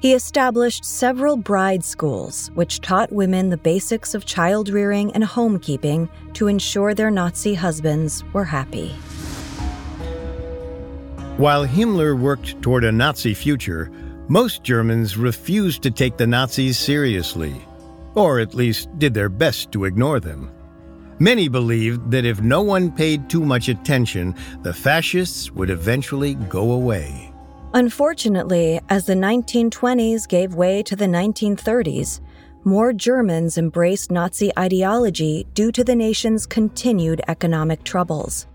He 0.00 0.14
established 0.14 0.84
several 0.84 1.36
bride 1.36 1.84
schools, 1.84 2.50
which 2.54 2.80
taught 2.80 3.12
women 3.12 3.50
the 3.50 3.56
basics 3.56 4.14
of 4.14 4.24
child 4.24 4.68
rearing 4.68 5.12
and 5.12 5.24
homekeeping 5.24 6.08
to 6.34 6.46
ensure 6.46 6.94
their 6.94 7.10
Nazi 7.10 7.54
husbands 7.54 8.22
were 8.32 8.44
happy. 8.44 8.94
While 11.36 11.66
Himmler 11.66 12.18
worked 12.18 12.62
toward 12.62 12.82
a 12.84 12.90
Nazi 12.90 13.34
future, 13.34 13.90
most 14.26 14.62
Germans 14.62 15.18
refused 15.18 15.82
to 15.82 15.90
take 15.90 16.16
the 16.16 16.26
Nazis 16.26 16.78
seriously, 16.78 17.54
or 18.14 18.40
at 18.40 18.54
least 18.54 18.88
did 18.98 19.12
their 19.12 19.28
best 19.28 19.70
to 19.72 19.84
ignore 19.84 20.18
them. 20.18 20.50
Many 21.18 21.48
believed 21.48 22.10
that 22.10 22.24
if 22.24 22.40
no 22.40 22.62
one 22.62 22.90
paid 22.90 23.28
too 23.28 23.44
much 23.44 23.68
attention, 23.68 24.34
the 24.62 24.72
fascists 24.72 25.50
would 25.50 25.68
eventually 25.68 26.36
go 26.48 26.72
away. 26.72 27.30
Unfortunately, 27.74 28.80
as 28.88 29.04
the 29.04 29.12
1920s 29.12 30.26
gave 30.26 30.54
way 30.54 30.82
to 30.84 30.96
the 30.96 31.04
1930s, 31.04 32.20
more 32.64 32.94
Germans 32.94 33.58
embraced 33.58 34.10
Nazi 34.10 34.50
ideology 34.58 35.46
due 35.52 35.70
to 35.72 35.84
the 35.84 35.94
nation's 35.94 36.46
continued 36.46 37.20
economic 37.28 37.84
troubles. 37.84 38.46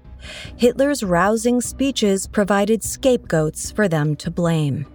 Hitler's 0.57 1.03
rousing 1.03 1.61
speeches 1.61 2.27
provided 2.27 2.83
scapegoats 2.83 3.71
for 3.71 3.87
them 3.87 4.15
to 4.17 4.31
blame. 4.31 4.85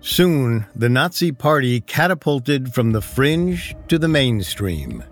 Soon, 0.00 0.64
the 0.76 0.88
Nazi 0.88 1.32
Party 1.32 1.80
catapulted 1.80 2.72
from 2.72 2.92
the 2.92 3.00
fringe 3.00 3.74
to 3.88 3.98
the 3.98 4.08
mainstream. 4.08 5.02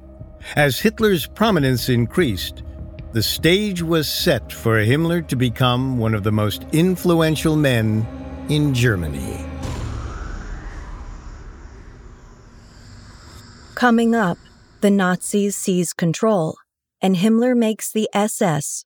As 0.54 0.78
Hitler's 0.78 1.26
prominence 1.26 1.88
increased, 1.88 2.62
the 3.12 3.22
stage 3.22 3.82
was 3.82 4.08
set 4.08 4.52
for 4.52 4.78
Himmler 4.78 5.26
to 5.28 5.36
become 5.36 5.98
one 5.98 6.14
of 6.14 6.22
the 6.22 6.32
most 6.32 6.64
influential 6.72 7.56
men 7.56 8.06
in 8.48 8.74
Germany. 8.74 9.44
Coming 13.74 14.14
up, 14.14 14.38
the 14.80 14.90
Nazis 14.90 15.54
seize 15.54 15.92
control, 15.92 16.56
and 17.02 17.16
Himmler 17.16 17.54
makes 17.54 17.92
the 17.92 18.08
SS 18.14 18.85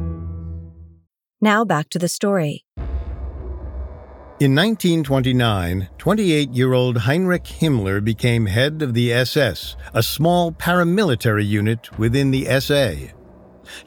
Now 1.41 1.65
back 1.65 1.89
to 1.89 1.99
the 1.99 2.07
story. 2.07 2.65
In 4.39 4.55
1929, 4.55 5.89
28 5.97 6.51
year 6.51 6.73
old 6.73 6.97
Heinrich 6.97 7.43
Himmler 7.43 8.03
became 8.03 8.45
head 8.45 8.81
of 8.81 8.93
the 8.93 9.11
SS, 9.11 9.75
a 9.93 10.03
small 10.03 10.51
paramilitary 10.51 11.47
unit 11.47 11.97
within 11.97 12.31
the 12.31 12.45
SA. 12.59 13.13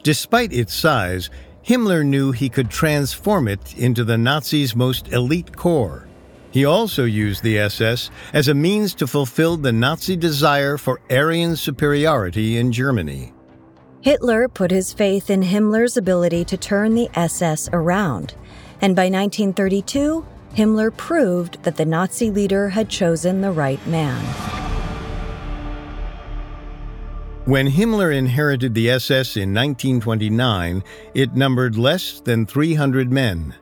Despite 0.03 0.53
its 0.53 0.73
size, 0.73 1.29
Himmler 1.65 2.05
knew 2.05 2.31
he 2.31 2.49
could 2.49 2.69
transform 2.69 3.47
it 3.47 3.77
into 3.77 4.03
the 4.03 4.17
Nazis' 4.17 4.75
most 4.75 5.09
elite 5.09 5.55
corps. 5.55 6.07
He 6.51 6.63
also 6.63 7.03
used 7.03 7.43
the 7.43 7.59
SS 7.59 8.09
as 8.31 8.47
a 8.47 8.53
means 8.53 8.93
to 8.95 9.07
fulfill 9.07 9.57
the 9.57 9.73
Nazi 9.73 10.15
desire 10.15 10.77
for 10.77 11.01
Aryan 11.09 11.57
superiority 11.57 12.57
in 12.57 12.71
Germany. 12.71 13.33
Hitler 14.05 14.47
put 14.47 14.69
his 14.69 14.93
faith 14.93 15.31
in 15.31 15.41
Himmler's 15.41 15.97
ability 15.97 16.45
to 16.45 16.57
turn 16.57 16.93
the 16.93 17.09
SS 17.15 17.69
around, 17.73 18.35
and 18.79 18.95
by 18.95 19.09
1932, 19.09 20.23
Himmler 20.53 20.95
proved 20.95 21.63
that 21.63 21.75
the 21.75 21.85
Nazi 21.85 22.29
leader 22.29 22.69
had 22.69 22.87
chosen 22.87 23.41
the 23.41 23.51
right 23.51 23.83
man. 23.87 24.23
When 27.45 27.67
Himmler 27.67 28.15
inherited 28.15 28.75
the 28.75 28.91
SS 28.91 29.37
in 29.37 29.55
1929, 29.55 30.83
it 31.15 31.33
numbered 31.33 31.75
less 31.75 32.19
than 32.19 32.45
300 32.45 33.11
men. 33.11 33.55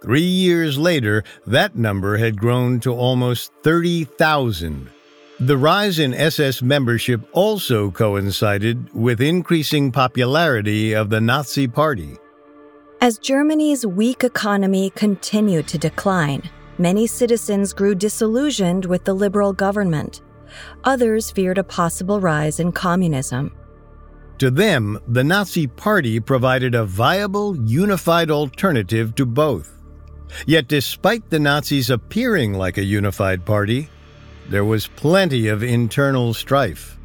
Three 0.00 0.20
years 0.20 0.78
later, 0.78 1.24
that 1.48 1.74
number 1.74 2.18
had 2.18 2.38
grown 2.38 2.78
to 2.78 2.92
almost 2.94 3.50
30,000. 3.64 4.88
The 5.40 5.56
rise 5.56 5.98
in 5.98 6.14
SS 6.14 6.62
membership 6.62 7.20
also 7.32 7.90
coincided 7.90 8.92
with 8.94 9.20
increasing 9.20 9.90
popularity 9.90 10.92
of 10.92 11.10
the 11.10 11.20
Nazi 11.20 11.66
Party. 11.66 12.16
As 13.00 13.18
Germany's 13.18 13.84
weak 13.84 14.22
economy 14.22 14.90
continued 14.90 15.66
to 15.68 15.78
decline, 15.78 16.48
many 16.78 17.08
citizens 17.08 17.72
grew 17.72 17.96
disillusioned 17.96 18.84
with 18.84 19.04
the 19.04 19.12
liberal 19.12 19.52
government. 19.52 20.22
Others 20.84 21.32
feared 21.32 21.58
a 21.58 21.64
possible 21.64 22.20
rise 22.20 22.60
in 22.60 22.70
communism. 22.70 23.52
To 24.38 24.52
them, 24.52 25.00
the 25.08 25.24
Nazi 25.24 25.66
Party 25.66 26.20
provided 26.20 26.76
a 26.76 26.84
viable, 26.84 27.56
unified 27.56 28.30
alternative 28.30 29.16
to 29.16 29.26
both. 29.26 29.82
Yet, 30.46 30.68
despite 30.68 31.28
the 31.28 31.40
Nazis 31.40 31.90
appearing 31.90 32.54
like 32.54 32.78
a 32.78 32.84
unified 32.84 33.44
party, 33.44 33.88
there 34.48 34.64
was 34.64 34.88
plenty 34.88 35.48
of 35.48 35.62
internal 35.62 36.34
strife. 36.34 36.98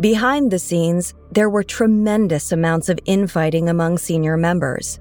Behind 0.00 0.50
the 0.50 0.58
scenes, 0.58 1.14
there 1.30 1.50
were 1.50 1.62
tremendous 1.62 2.52
amounts 2.52 2.88
of 2.88 2.98
infighting 3.04 3.68
among 3.68 3.98
senior 3.98 4.36
members. 4.36 4.98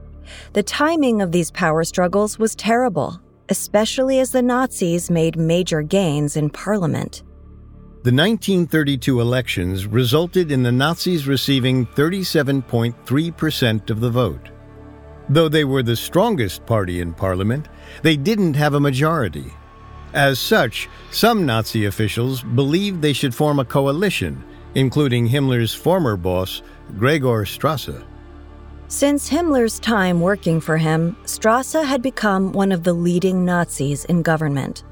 The 0.54 0.64
timing 0.64 1.22
of 1.22 1.32
these 1.32 1.52
power 1.52 1.84
struggles 1.84 2.38
was 2.38 2.56
terrible, 2.56 3.20
especially 3.50 4.20
as 4.20 4.32
the 4.32 4.42
Nazis 4.42 5.10
made 5.10 5.38
major 5.38 5.82
gains 5.82 6.36
in 6.36 6.50
parliament. 6.50 7.24
The 8.04 8.14
1932 8.14 9.20
elections 9.20 9.86
resulted 9.86 10.52
in 10.52 10.64
the 10.64 10.72
Nazis 10.72 11.28
receiving 11.28 11.86
37.3% 11.88 13.90
of 13.90 14.00
the 14.00 14.10
vote. 14.10 14.50
Though 15.28 15.50
they 15.50 15.66
were 15.66 15.84
the 15.84 15.96
strongest 15.96 16.66
party 16.66 17.02
in 17.02 17.14
parliament, 17.14 17.68
they 18.02 18.16
didn't 18.16 18.56
have 18.56 18.74
a 18.74 18.80
majority. 18.80 19.54
As 20.14 20.40
such, 20.40 20.90
some 21.12 21.46
Nazi 21.46 21.86
officials 21.86 22.42
believed 22.42 23.02
they 23.02 23.14
should 23.14 23.36
form 23.36 23.60
a 23.60 23.66
coalition, 23.66 24.44
including 24.76 25.28
Himmler's 25.28 25.74
former 25.74 26.18
boss, 26.18 26.62
Gregor 26.98 27.46
Strasser. 27.46 28.04
Since 28.88 29.30
Himmler's 29.30 29.80
time 29.80 30.20
working 30.20 30.60
for 30.60 30.78
him, 30.78 31.16
Strasser 31.26 31.86
had 31.86 32.02
become 32.02 32.54
one 32.54 32.72
of 32.72 32.84
the 32.84 32.94
leading 32.94 33.46
Nazis 33.46 34.04
in 34.06 34.24
government. 34.24 34.84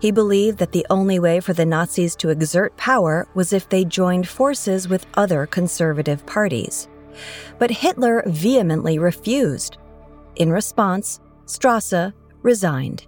He 0.00 0.10
believed 0.10 0.58
that 0.58 0.72
the 0.72 0.86
only 0.90 1.18
way 1.18 1.40
for 1.40 1.54
the 1.54 1.64
Nazis 1.64 2.14
to 2.16 2.28
exert 2.28 2.76
power 2.76 3.26
was 3.34 3.54
if 3.54 3.68
they 3.68 3.86
joined 3.86 4.28
forces 4.28 4.86
with 4.86 5.06
other 5.14 5.46
conservative 5.46 6.26
parties. 6.26 6.88
But 7.58 7.70
Hitler 7.70 8.22
vehemently 8.26 8.98
refused. 8.98 9.78
In 10.36 10.52
response, 10.52 11.20
Strasser 11.46 12.12
resigned. 12.42 13.06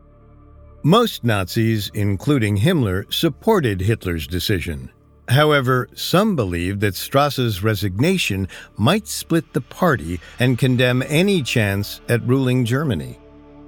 Most 0.83 1.25
Nazis, 1.25 1.91
including 1.93 2.57
Himmler, 2.57 3.13
supported 3.13 3.83
Hitler's 3.83 4.27
decision. 4.27 4.91
However, 5.29 5.89
some 5.95 6.35
believed 6.35 6.81
that 6.81 6.95
Strasser's 6.95 7.63
resignation 7.63 8.49
might 8.79 9.07
split 9.07 9.53
the 9.53 9.61
party 9.61 10.21
and 10.39 10.59
condemn 10.59 11.03
any 11.07 11.43
chance 11.43 12.01
at 12.09 12.27
ruling 12.27 12.65
Germany. 12.65 13.19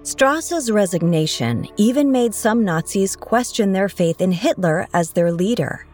Strasser's 0.04 0.70
resignation 0.70 1.68
even 1.76 2.10
made 2.10 2.34
some 2.34 2.64
Nazis 2.64 3.14
question 3.14 3.72
their 3.72 3.90
faith 3.90 4.22
in 4.22 4.32
Hitler 4.32 4.88
as 4.94 5.12
their 5.12 5.30
leader. 5.30 5.86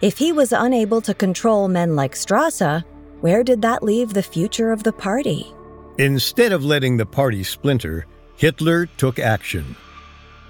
If 0.00 0.18
he 0.18 0.32
was 0.32 0.52
unable 0.52 1.00
to 1.02 1.14
control 1.14 1.68
men 1.68 1.94
like 1.94 2.14
Strasser, 2.14 2.82
where 3.20 3.44
did 3.44 3.62
that 3.62 3.84
leave 3.84 4.12
the 4.12 4.24
future 4.24 4.72
of 4.72 4.82
the 4.82 4.92
party? 4.92 5.54
Instead 5.98 6.50
of 6.50 6.64
letting 6.64 6.96
the 6.96 7.06
party 7.06 7.44
splinter, 7.44 8.06
Hitler 8.36 8.86
took 8.96 9.20
action. 9.20 9.76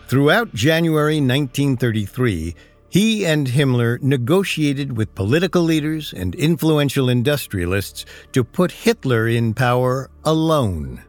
Throughout 0.09 0.54
January 0.54 1.20
1933, 1.20 2.54
he 2.88 3.26
and 3.26 3.46
Himmler 3.46 4.00
negotiated 4.00 4.96
with 4.96 5.14
political 5.14 5.61
leaders 5.61 6.14
and 6.14 6.34
influential 6.34 7.11
industrialists 7.11 8.06
to 8.32 8.42
put 8.42 8.72
Hitler 8.72 9.28
in 9.28 9.52
power 9.52 10.09
alone. 10.24 11.02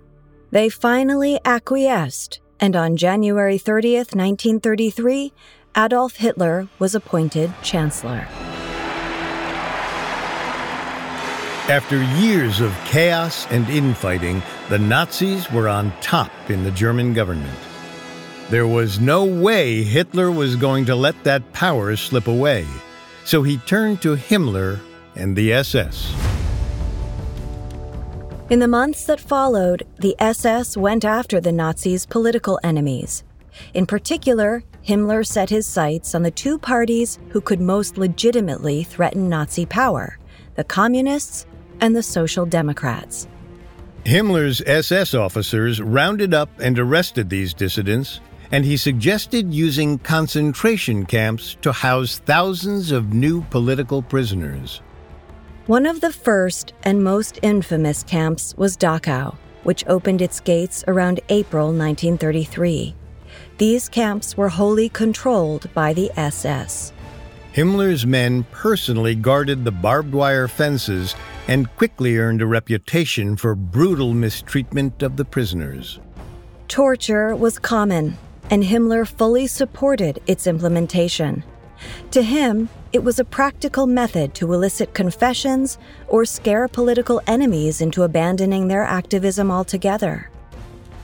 They 0.51 0.67
finally 0.67 1.39
acquiesced, 1.45 2.41
and 2.59 2.75
on 2.75 2.97
January 2.97 3.57
30th, 3.57 4.13
1933, 4.13 5.31
Adolf 5.77 6.17
Hitler 6.17 6.67
was 6.77 6.93
appointed 6.93 7.53
Chancellor. 7.63 8.27
After 11.71 12.03
years 12.19 12.59
of 12.59 12.75
chaos 12.83 13.47
and 13.49 13.69
infighting, 13.69 14.43
the 14.67 14.79
Nazis 14.79 15.49
were 15.53 15.69
on 15.69 15.93
top 16.01 16.31
in 16.49 16.65
the 16.65 16.71
German 16.71 17.13
government. 17.13 17.68
There 18.49 18.65
was 18.65 18.99
no 18.99 19.25
way 19.25 19.83
Hitler 19.83 20.31
was 20.31 20.55
going 20.55 20.85
to 20.85 20.95
let 20.95 21.23
that 21.23 21.53
power 21.53 21.95
slip 21.95 22.27
away, 22.27 22.65
so 23.23 23.43
he 23.43 23.57
turned 23.57 24.01
to 24.01 24.15
Himmler 24.15 24.79
and 25.15 25.35
the 25.35 25.53
SS. 25.53 26.11
In 28.49 28.57
the 28.57 28.67
months 28.67 29.05
that 29.05 29.19
followed, 29.19 29.85
the 29.99 30.15
SS 30.17 30.75
went 30.75 31.05
after 31.05 31.39
the 31.39 31.51
Nazis' 31.51 32.07
political 32.07 32.59
enemies. 32.63 33.23
In 33.75 33.85
particular, 33.85 34.63
Himmler 34.83 35.23
set 35.23 35.51
his 35.51 35.67
sights 35.67 36.15
on 36.15 36.23
the 36.23 36.31
two 36.31 36.57
parties 36.57 37.19
who 37.29 37.41
could 37.41 37.61
most 37.61 37.99
legitimately 37.99 38.83
threaten 38.83 39.29
Nazi 39.29 39.67
power 39.67 40.17
the 40.55 40.63
Communists 40.63 41.45
and 41.81 41.95
the 41.95 42.01
Social 42.01 42.47
Democrats. 42.47 43.27
Himmler's 44.05 44.63
SS 44.65 45.13
officers 45.13 45.79
rounded 45.79 46.33
up 46.33 46.49
and 46.59 46.79
arrested 46.79 47.29
these 47.29 47.53
dissidents, 47.53 48.21
and 48.51 48.65
he 48.65 48.77
suggested 48.77 49.53
using 49.53 49.97
concentration 49.99 51.05
camps 51.05 51.55
to 51.61 51.71
house 51.71 52.19
thousands 52.19 52.91
of 52.91 53.13
new 53.13 53.41
political 53.43 54.01
prisoners. 54.01 54.81
One 55.67 55.85
of 55.85 56.01
the 56.01 56.11
first 56.11 56.73
and 56.83 57.03
most 57.03 57.39
infamous 57.43 58.01
camps 58.03 58.55
was 58.57 58.75
Dachau, 58.75 59.35
which 59.63 59.85
opened 59.87 60.21
its 60.21 60.39
gates 60.39 60.83
around 60.87 61.19
April 61.29 61.67
1933. 61.67 62.95
These 63.59 63.89
camps 63.89 64.35
were 64.35 64.49
wholly 64.49 64.89
controlled 64.89 65.71
by 65.73 65.93
the 65.93 66.11
SS. 66.17 66.91
Himmler's 67.53 68.05
men 68.05 68.45
personally 68.51 69.15
guarded 69.15 69.63
the 69.63 69.71
barbed 69.71 70.13
wire 70.13 70.47
fences 70.47 71.13
and 71.47 71.75
quickly 71.77 72.17
earned 72.17 72.41
a 72.41 72.47
reputation 72.47 73.35
for 73.35 73.53
brutal 73.53 74.13
mistreatment 74.13 75.03
of 75.03 75.17
the 75.17 75.25
prisoners. 75.25 75.99
Torture 76.67 77.35
was 77.35 77.59
common, 77.59 78.17
and 78.49 78.63
Himmler 78.63 79.07
fully 79.07 79.47
supported 79.47 80.21
its 80.27 80.47
implementation. 80.47 81.43
To 82.11 82.21
him, 82.21 82.69
it 82.91 83.03
was 83.03 83.19
a 83.19 83.23
practical 83.23 83.87
method 83.87 84.33
to 84.35 84.53
elicit 84.53 84.93
confessions 84.93 85.77
or 86.07 86.25
scare 86.25 86.67
political 86.67 87.21
enemies 87.27 87.81
into 87.81 88.03
abandoning 88.03 88.67
their 88.67 88.83
activism 88.83 89.51
altogether. 89.51 90.29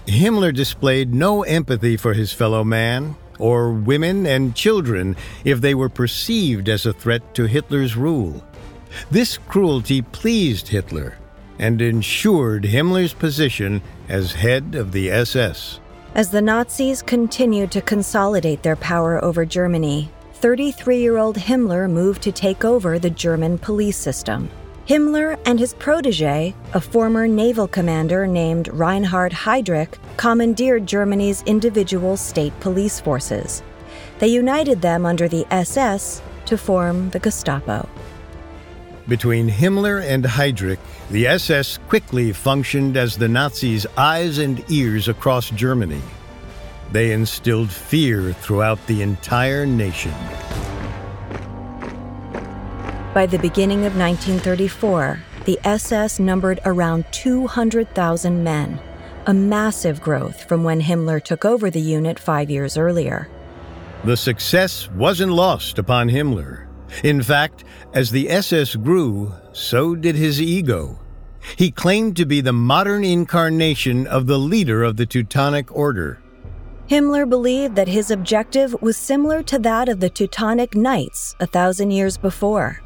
Himmler 0.07 0.53
displayed 0.53 1.13
no 1.13 1.43
empathy 1.43 1.97
for 1.97 2.13
his 2.13 2.31
fellow 2.31 2.63
man, 2.63 3.15
or 3.39 3.71
women 3.71 4.25
and 4.25 4.55
children, 4.55 5.15
if 5.43 5.61
they 5.61 5.75
were 5.75 5.89
perceived 5.89 6.69
as 6.69 6.85
a 6.85 6.93
threat 6.93 7.33
to 7.35 7.45
Hitler's 7.45 7.95
rule. 7.95 8.43
This 9.11 9.37
cruelty 9.37 10.01
pleased 10.01 10.69
Hitler 10.69 11.17
and 11.59 11.81
ensured 11.81 12.63
Himmler's 12.63 13.13
position 13.13 13.81
as 14.07 14.33
head 14.33 14.75
of 14.75 14.91
the 14.91 15.09
SS. 15.11 15.79
As 16.15 16.29
the 16.29 16.41
Nazis 16.41 17.01
continued 17.01 17.71
to 17.71 17.81
consolidate 17.81 18.63
their 18.63 18.77
power 18.77 19.21
over 19.21 19.43
Germany, 19.43 20.09
33 20.35 20.97
year 20.97 21.17
old 21.17 21.35
Himmler 21.35 21.91
moved 21.91 22.21
to 22.21 22.31
take 22.31 22.63
over 22.63 22.97
the 22.97 23.09
German 23.09 23.57
police 23.57 23.97
system. 23.97 24.49
Himmler 24.87 25.37
and 25.45 25.59
his 25.59 25.73
protege, 25.73 26.55
a 26.73 26.79
former 26.79 27.27
naval 27.27 27.67
commander 27.67 28.25
named 28.27 28.69
Reinhard 28.69 29.33
Heydrich, 29.33 29.95
commandeered 30.15 30.87
Germany's 30.87 31.43
individual 31.43 32.15
state 32.15 32.57
police 32.61 33.01
forces. 33.01 33.61
They 34.19 34.27
united 34.27 34.81
them 34.81 35.05
under 35.05 35.27
the 35.27 35.45
SS 35.51 36.21
to 36.45 36.57
form 36.57 37.09
the 37.09 37.19
Gestapo. 37.19 37.89
Between 39.07 39.47
Himmler 39.47 40.03
and 40.03 40.23
Heydrich, 40.25 40.79
the 41.11 41.27
SS 41.27 41.77
quickly 41.87 42.33
functioned 42.33 42.97
as 42.97 43.15
the 43.15 43.27
Nazis' 43.27 43.85
eyes 43.97 44.39
and 44.39 44.63
ears 44.71 45.07
across 45.07 45.51
Germany. 45.51 46.01
They 46.91 47.11
instilled 47.11 47.71
fear 47.71 48.33
throughout 48.33 48.83
the 48.87 49.03
entire 49.03 49.65
nation. 49.67 50.13
By 53.13 53.27
the 53.27 53.37
beginning 53.37 53.85
of 53.85 53.95
1934, 53.95 55.19
the 55.45 55.59
SS 55.63 56.19
numbered 56.19 56.59
around 56.65 57.05
200,000 57.11 58.43
men, 58.43 58.79
a 59.27 59.33
massive 59.33 60.01
growth 60.01 60.49
from 60.49 60.63
when 60.63 60.81
Himmler 60.81 61.23
took 61.23 61.45
over 61.45 61.69
the 61.69 61.79
unit 61.79 62.19
five 62.19 62.49
years 62.49 62.75
earlier. 62.75 63.29
The 64.03 64.17
success 64.17 64.89
wasn't 64.89 65.31
lost 65.31 65.77
upon 65.77 66.09
Himmler. 66.09 66.64
In 67.03 67.21
fact, 67.21 67.63
as 67.93 68.11
the 68.11 68.29
SS 68.29 68.75
grew, 68.75 69.33
so 69.53 69.95
did 69.95 70.15
his 70.15 70.41
ego. 70.41 70.99
He 71.57 71.71
claimed 71.71 72.17
to 72.17 72.25
be 72.25 72.41
the 72.41 72.53
modern 72.53 73.03
incarnation 73.03 74.07
of 74.07 74.27
the 74.27 74.39
leader 74.39 74.83
of 74.83 74.97
the 74.97 75.05
Teutonic 75.05 75.75
Order. 75.75 76.19
Himmler 76.89 77.27
believed 77.27 77.75
that 77.75 77.87
his 77.87 78.11
objective 78.11 78.75
was 78.81 78.97
similar 78.97 79.41
to 79.43 79.59
that 79.59 79.89
of 79.89 79.99
the 79.99 80.09
Teutonic 80.09 80.75
Knights 80.75 81.35
a 81.39 81.47
thousand 81.47 81.91
years 81.91 82.17
before. 82.17 82.81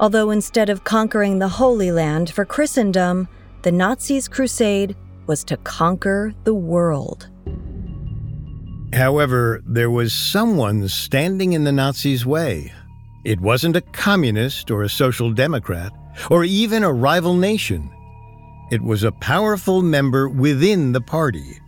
Although 0.00 0.30
instead 0.30 0.70
of 0.70 0.84
conquering 0.84 1.38
the 1.38 1.48
Holy 1.48 1.90
Land 1.90 2.30
for 2.30 2.44
Christendom, 2.44 3.26
the 3.62 3.72
Nazis' 3.72 4.28
crusade 4.28 4.96
was 5.26 5.44
to 5.44 5.56
conquer 5.58 6.34
the 6.44 6.54
world. 6.54 7.28
However, 8.92 9.62
there 9.66 9.90
was 9.90 10.12
someone 10.12 10.88
standing 10.88 11.52
in 11.52 11.64
the 11.64 11.72
Nazis' 11.72 12.24
way. 12.24 12.72
It 13.24 13.40
wasn't 13.40 13.76
a 13.76 13.80
communist 13.80 14.70
or 14.70 14.82
a 14.82 14.88
social 14.88 15.32
democrat, 15.32 15.92
or 16.30 16.44
even 16.44 16.82
a 16.82 16.92
rival 16.92 17.34
nation. 17.34 17.90
It 18.70 18.82
was 18.82 19.02
a 19.02 19.12
powerful 19.12 19.82
member 19.82 20.28
within 20.28 20.92
the 20.92 21.00
party 21.00 21.58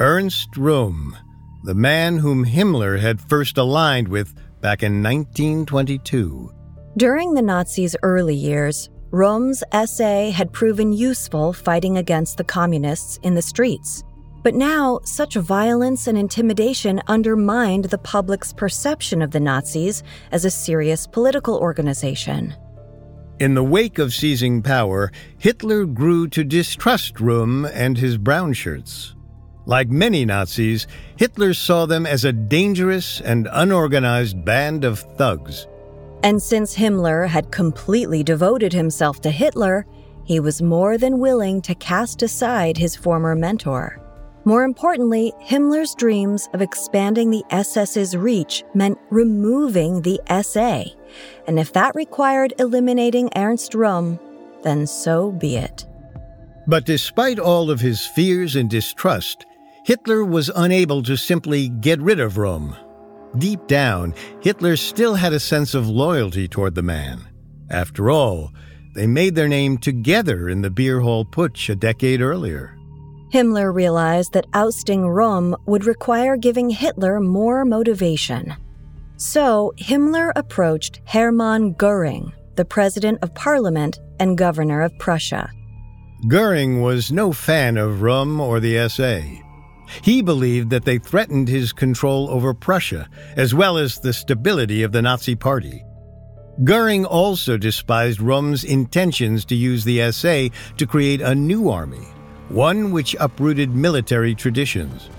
Ernst 0.00 0.52
Röhm, 0.52 1.16
the 1.64 1.74
man 1.74 2.18
whom 2.18 2.44
Himmler 2.44 3.00
had 3.00 3.20
first 3.20 3.58
aligned 3.58 4.08
with 4.08 4.34
back 4.60 4.82
in 4.82 5.02
1922. 5.02 6.52
During 6.96 7.34
the 7.34 7.42
Nazis' 7.42 7.96
early 8.02 8.36
years, 8.36 8.88
Röhm's 9.10 9.64
SA 9.90 10.30
had 10.30 10.52
proven 10.52 10.92
useful 10.92 11.52
fighting 11.52 11.96
against 11.98 12.36
the 12.36 12.44
communists 12.44 13.18
in 13.22 13.34
the 13.34 13.42
streets. 13.42 14.04
But 14.42 14.54
now, 14.54 15.00
such 15.04 15.34
violence 15.34 16.06
and 16.06 16.16
intimidation 16.16 17.02
undermined 17.06 17.86
the 17.86 17.98
public's 17.98 18.52
perception 18.52 19.20
of 19.20 19.32
the 19.32 19.40
Nazis 19.40 20.02
as 20.30 20.44
a 20.44 20.50
serious 20.50 21.06
political 21.06 21.56
organization. 21.56 22.54
In 23.40 23.54
the 23.54 23.64
wake 23.64 23.98
of 23.98 24.12
seizing 24.12 24.62
power, 24.62 25.12
Hitler 25.38 25.84
grew 25.84 26.28
to 26.28 26.44
distrust 26.44 27.16
Röhm 27.16 27.70
and 27.72 27.98
his 27.98 28.18
brown 28.18 28.52
shirts. 28.52 29.14
Like 29.66 29.90
many 29.90 30.24
Nazis, 30.24 30.86
Hitler 31.16 31.52
saw 31.52 31.86
them 31.86 32.06
as 32.06 32.24
a 32.24 32.32
dangerous 32.32 33.20
and 33.20 33.48
unorganized 33.52 34.44
band 34.44 34.84
of 34.84 34.98
thugs. 34.98 35.66
And 36.22 36.42
since 36.42 36.74
Himmler 36.74 37.28
had 37.28 37.52
completely 37.52 38.24
devoted 38.24 38.72
himself 38.72 39.20
to 39.20 39.30
Hitler, 39.30 39.86
he 40.24 40.40
was 40.40 40.62
more 40.62 40.98
than 40.98 41.18
willing 41.18 41.62
to 41.62 41.74
cast 41.74 42.22
aside 42.22 42.76
his 42.76 42.96
former 42.96 43.36
mentor. 43.36 44.00
More 44.44 44.64
importantly, 44.64 45.32
Himmler's 45.42 45.94
dreams 45.94 46.48
of 46.54 46.62
expanding 46.62 47.30
the 47.30 47.44
SS's 47.50 48.16
reach 48.16 48.64
meant 48.74 48.98
removing 49.10 50.02
the 50.02 50.20
SA. 50.42 50.84
And 51.46 51.58
if 51.58 51.72
that 51.72 51.94
required 51.94 52.54
eliminating 52.58 53.30
Ernst 53.36 53.72
Röhm, 53.72 54.18
then 54.62 54.86
so 54.86 55.32
be 55.32 55.56
it. 55.56 55.86
But 56.66 56.86
despite 56.86 57.38
all 57.38 57.70
of 57.70 57.80
his 57.80 58.06
fears 58.06 58.56
and 58.56 58.68
distrust, 58.68 59.44
Hitler 59.84 60.24
was 60.24 60.50
unable 60.54 61.02
to 61.02 61.16
simply 61.16 61.68
get 61.68 62.00
rid 62.00 62.20
of 62.20 62.34
Röhm. 62.34 62.76
Deep 63.38 63.66
down, 63.66 64.14
Hitler 64.40 64.76
still 64.76 65.14
had 65.14 65.32
a 65.32 65.40
sense 65.40 65.74
of 65.74 65.88
loyalty 65.88 66.48
toward 66.48 66.74
the 66.74 66.82
man. 66.82 67.26
After 67.70 68.10
all, 68.10 68.52
they 68.94 69.06
made 69.06 69.34
their 69.34 69.48
name 69.48 69.78
together 69.78 70.48
in 70.48 70.62
the 70.62 70.70
beer 70.70 71.00
hall 71.00 71.24
putsch 71.24 71.68
a 71.68 71.76
decade 71.76 72.20
earlier. 72.20 72.77
Himmler 73.32 73.74
realized 73.74 74.32
that 74.32 74.46
ousting 74.54 75.02
Röhm 75.02 75.54
would 75.66 75.84
require 75.84 76.36
giving 76.36 76.70
Hitler 76.70 77.20
more 77.20 77.64
motivation. 77.64 78.56
So, 79.16 79.72
Himmler 79.76 80.32
approached 80.34 81.00
Hermann 81.04 81.74
Goering, 81.74 82.32
the 82.56 82.64
president 82.64 83.18
of 83.22 83.34
parliament 83.34 84.00
and 84.18 84.38
governor 84.38 84.82
of 84.82 84.98
Prussia. 84.98 85.50
Goering 86.26 86.80
was 86.80 87.12
no 87.12 87.32
fan 87.32 87.76
of 87.76 87.98
Röhm 87.98 88.40
or 88.40 88.60
the 88.60 88.88
SA. 88.88 89.20
He 90.02 90.22
believed 90.22 90.70
that 90.70 90.84
they 90.84 90.98
threatened 90.98 91.48
his 91.48 91.72
control 91.72 92.30
over 92.30 92.54
Prussia, 92.54 93.08
as 93.36 93.54
well 93.54 93.78
as 93.78 93.98
the 93.98 94.12
stability 94.12 94.82
of 94.82 94.92
the 94.92 95.02
Nazi 95.02 95.34
Party. 95.34 95.84
Goering 96.64 97.04
also 97.04 97.56
despised 97.56 98.18
Röhm's 98.18 98.64
intentions 98.64 99.44
to 99.46 99.54
use 99.54 99.84
the 99.84 100.10
SA 100.10 100.48
to 100.76 100.86
create 100.86 101.20
a 101.20 101.34
new 101.34 101.70
army, 101.70 102.06
one 102.48 102.90
which 102.90 103.16
uprooted 103.20 103.74
military 103.74 104.34
traditions. 104.34 105.10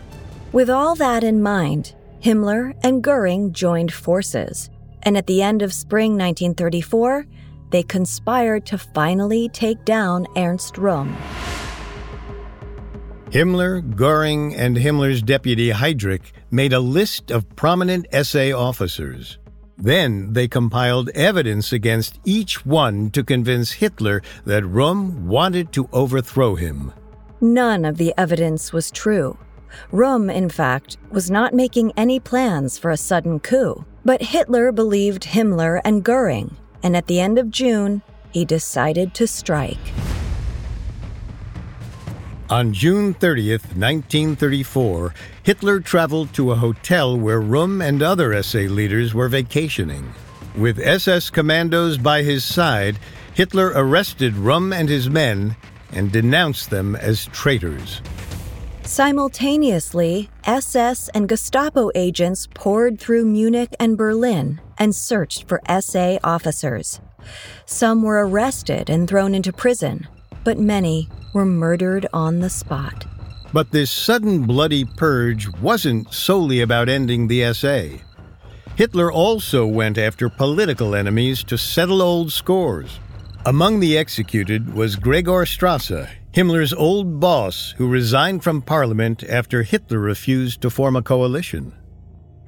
With 0.51 0.69
all 0.69 0.95
that 0.95 1.23
in 1.23 1.41
mind, 1.41 1.93
Himmler 2.21 2.73
and 2.83 3.03
Goering 3.03 3.53
joined 3.53 3.93
forces, 3.93 4.69
and 5.03 5.15
at 5.15 5.27
the 5.27 5.41
end 5.41 5.61
of 5.61 5.73
spring 5.73 6.11
1934, 6.13 7.25
they 7.71 7.83
conspired 7.83 8.65
to 8.65 8.77
finally 8.77 9.47
take 9.49 9.85
down 9.85 10.25
Ernst 10.35 10.75
Röhm. 10.75 11.15
Himmler, 13.29 13.95
Goering, 13.95 14.55
and 14.55 14.75
Himmler's 14.75 15.21
deputy 15.21 15.69
Heydrich 15.69 16.31
made 16.49 16.73
a 16.73 16.79
list 16.79 17.29
of 17.29 17.47
prominent 17.55 18.07
SA 18.23 18.51
officers. 18.57 19.37
Then 19.77 20.33
they 20.33 20.47
compiled 20.47 21.09
evidence 21.09 21.71
against 21.71 22.19
each 22.25 22.65
one 22.65 23.11
to 23.11 23.23
convince 23.23 23.71
Hitler 23.71 24.23
that 24.45 24.63
Röhm 24.63 25.25
wanted 25.25 25.71
to 25.73 25.87
overthrow 25.93 26.55
him. 26.55 26.91
None 27.41 27.85
of 27.85 27.97
the 27.97 28.13
evidence 28.17 28.73
was 28.73 28.91
true. 28.91 29.37
Röhm, 29.93 30.33
in 30.33 30.49
fact, 30.49 30.97
was 31.09 31.31
not 31.31 31.53
making 31.53 31.93
any 31.95 32.19
plans 32.19 32.77
for 32.77 32.91
a 32.91 32.97
sudden 32.97 33.39
coup. 33.39 33.85
But 34.03 34.21
Hitler 34.21 34.73
believed 34.73 35.23
Himmler 35.23 35.79
and 35.85 36.03
Goering, 36.03 36.57
and 36.83 36.97
at 36.97 37.07
the 37.07 37.21
end 37.21 37.39
of 37.39 37.49
June, 37.49 38.01
he 38.31 38.43
decided 38.43 39.13
to 39.13 39.25
strike. 39.25 39.77
On 42.49 42.73
June 42.73 43.13
30th, 43.13 43.75
1934, 43.77 45.13
Hitler 45.43 45.79
traveled 45.79 46.33
to 46.33 46.51
a 46.51 46.55
hotel 46.55 47.17
where 47.17 47.41
Röhm 47.41 47.81
and 47.81 48.01
other 48.01 48.41
SA 48.41 48.59
leaders 48.59 49.13
were 49.13 49.29
vacationing. 49.29 50.13
With 50.57 50.79
SS 50.79 51.29
commandos 51.29 51.97
by 51.97 52.23
his 52.23 52.43
side, 52.43 52.97
Hitler 53.33 53.71
arrested 53.75 54.33
Röhm 54.33 54.75
and 54.75 54.89
his 54.89 55.09
men 55.09 55.55
and 55.91 56.11
denounced 56.11 56.69
them 56.69 56.95
as 56.95 57.25
traitors. 57.27 58.01
Simultaneously, 58.83 60.29
SS 60.45 61.09
and 61.09 61.29
Gestapo 61.29 61.91
agents 61.93 62.47
poured 62.53 62.99
through 62.99 63.25
Munich 63.25 63.75
and 63.79 63.97
Berlin 63.97 64.59
and 64.79 64.95
searched 64.95 65.47
for 65.47 65.61
SA 65.79 66.17
officers. 66.23 66.99
Some 67.65 68.01
were 68.01 68.25
arrested 68.25 68.89
and 68.89 69.07
thrown 69.07 69.35
into 69.35 69.53
prison, 69.53 70.07
but 70.43 70.57
many 70.57 71.07
were 71.33 71.45
murdered 71.45 72.07
on 72.13 72.39
the 72.39 72.49
spot. 72.49 73.05
But 73.53 73.71
this 73.71 73.91
sudden 73.91 74.43
bloody 74.43 74.85
purge 74.85 75.47
wasn't 75.59 76.13
solely 76.13 76.61
about 76.61 76.89
ending 76.89 77.27
the 77.27 77.53
SA. 77.53 78.03
Hitler 78.75 79.11
also 79.11 79.67
went 79.67 79.97
after 79.97 80.29
political 80.29 80.95
enemies 80.95 81.43
to 81.43 81.57
settle 81.57 82.01
old 82.01 82.31
scores. 82.31 82.99
Among 83.45 83.79
the 83.79 83.97
executed 83.97 84.73
was 84.73 84.97
Gregor 84.97 85.45
Strasser, 85.45 86.09
Himmler's 86.33 86.73
old 86.73 87.21
boss 87.21 87.73
who 87.77 87.87
resigned 87.87 88.43
from 88.43 88.61
parliament 88.61 89.23
after 89.23 89.63
Hitler 89.63 89.97
refused 89.97 90.61
to 90.61 90.69
form 90.69 90.97
a 90.97 91.01
coalition. 91.01 91.73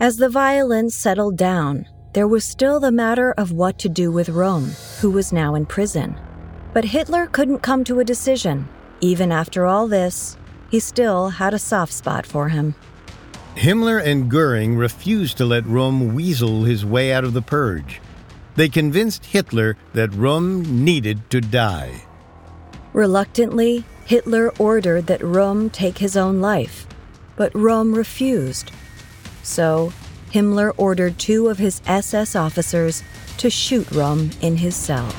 As 0.02 0.18
the 0.18 0.28
violence 0.28 0.94
settled 0.94 1.38
down, 1.38 1.88
there 2.14 2.28
was 2.28 2.44
still 2.44 2.82
the 2.82 2.92
matter 2.92 3.32
of 3.32 3.54
what 3.54 3.80
to 3.80 3.88
do 3.88 4.12
with 4.12 4.28
Röhm, 4.28 5.00
who 5.00 5.12
was 5.12 5.32
now 5.32 5.56
in 5.56 5.66
prison. 5.66 6.20
But 6.74 6.84
Hitler 6.84 7.28
couldn't 7.28 7.60
come 7.60 7.86
to 7.86 8.02
a 8.02 8.06
decision. 8.06 8.68
Even 9.00 9.32
after 9.32 9.66
all 9.66 9.88
this, 9.88 10.38
he 10.70 10.82
still 10.82 11.30
had 11.30 11.54
a 11.54 11.60
soft 11.60 11.94
spot 11.94 12.26
for 12.26 12.50
him. 12.50 12.76
Himmler 13.56 14.04
and 14.04 14.30
Goering 14.30 14.76
refused 14.76 15.38
to 15.38 15.46
let 15.46 15.64
Röhm 15.64 16.14
weasel 16.14 16.64
his 16.64 16.86
way 16.86 17.14
out 17.14 17.24
of 17.24 17.34
the 17.34 17.42
purge. 17.42 18.02
They 18.56 18.70
convinced 18.70 19.26
Hitler 19.26 19.78
that 19.94 20.12
Röhm 20.12 20.68
needed 20.68 21.30
to 21.30 21.42
die. 21.42 22.04
Reluctantly, 22.94 23.86
Hitler 24.06 24.52
ordered 24.60 25.08
that 25.08 25.22
Röhm 25.22 25.72
take 25.72 26.00
his 26.00 26.18
own 26.18 26.42
life, 26.42 26.86
but 27.36 27.54
Röhm 27.54 27.96
refused. 27.96 28.72
So, 29.44 29.94
Himmler 30.34 30.74
ordered 30.78 31.18
two 31.18 31.48
of 31.48 31.58
his 31.58 31.82
SS 31.86 32.36
officers 32.36 33.04
to 33.38 33.50
shoot 33.50 33.88
Röhm 33.88 34.34
in 34.42 34.58
his 34.58 34.76
cell. 34.76 35.10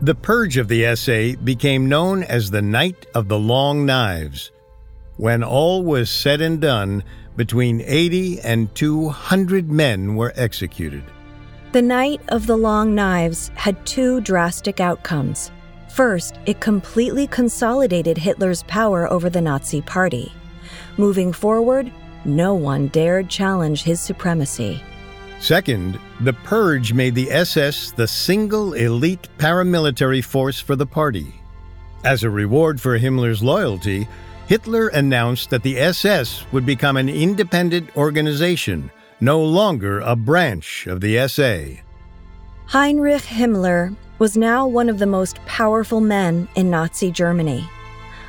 The 0.00 0.14
purge 0.14 0.56
of 0.56 0.68
the 0.68 0.94
SA 0.94 1.40
became 1.42 1.88
known 1.88 2.22
as 2.22 2.50
the 2.50 2.62
Night 2.62 3.06
of 3.14 3.28
the 3.28 3.38
Long 3.38 3.84
Knives. 3.84 4.52
When 5.16 5.42
all 5.42 5.82
was 5.82 6.08
said 6.08 6.40
and 6.40 6.60
done, 6.60 7.02
between 7.38 7.80
80 7.80 8.40
and 8.40 8.74
200 8.74 9.70
men 9.70 10.16
were 10.16 10.34
executed. 10.36 11.04
The 11.72 11.80
Night 11.80 12.20
of 12.28 12.46
the 12.46 12.56
Long 12.56 12.94
Knives 12.94 13.50
had 13.54 13.86
two 13.86 14.20
drastic 14.20 14.80
outcomes. 14.80 15.50
First, 15.94 16.38
it 16.44 16.60
completely 16.60 17.26
consolidated 17.28 18.18
Hitler's 18.18 18.64
power 18.64 19.10
over 19.10 19.30
the 19.30 19.40
Nazi 19.40 19.80
Party. 19.80 20.32
Moving 20.96 21.32
forward, 21.32 21.90
no 22.24 22.54
one 22.54 22.88
dared 22.88 23.28
challenge 23.28 23.84
his 23.84 24.00
supremacy. 24.00 24.82
Second, 25.40 26.00
the 26.20 26.32
purge 26.32 26.92
made 26.92 27.14
the 27.14 27.30
SS 27.30 27.92
the 27.92 28.08
single 28.08 28.72
elite 28.72 29.28
paramilitary 29.38 30.24
force 30.24 30.58
for 30.58 30.74
the 30.74 30.86
party. 30.86 31.40
As 32.04 32.24
a 32.24 32.30
reward 32.30 32.80
for 32.80 32.98
Himmler's 32.98 33.42
loyalty, 33.42 34.08
Hitler 34.48 34.88
announced 34.88 35.50
that 35.50 35.62
the 35.62 35.78
SS 35.78 36.46
would 36.52 36.64
become 36.64 36.96
an 36.96 37.10
independent 37.10 37.94
organization, 37.98 38.90
no 39.20 39.42
longer 39.42 40.00
a 40.00 40.16
branch 40.16 40.86
of 40.86 41.02
the 41.02 41.28
SA. 41.28 41.82
Heinrich 42.64 43.24
Himmler 43.24 43.94
was 44.18 44.38
now 44.38 44.66
one 44.66 44.88
of 44.88 44.98
the 44.98 45.06
most 45.06 45.36
powerful 45.44 46.00
men 46.00 46.48
in 46.54 46.70
Nazi 46.70 47.10
Germany. 47.10 47.68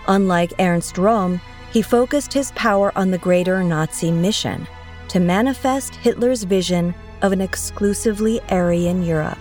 Unlike 0.09 0.55
Ernst 0.59 0.95
Röhm, 0.95 1.39
he 1.71 1.81
focused 1.81 2.33
his 2.33 2.51
power 2.51 2.91
on 2.97 3.11
the 3.11 3.17
greater 3.17 3.63
Nazi 3.63 4.11
mission 4.11 4.67
to 5.07 5.21
manifest 5.21 5.95
Hitler's 5.95 6.43
vision 6.43 6.93
of 7.21 7.31
an 7.31 7.39
exclusively 7.39 8.41
Aryan 8.49 9.03
Europe. 9.03 9.39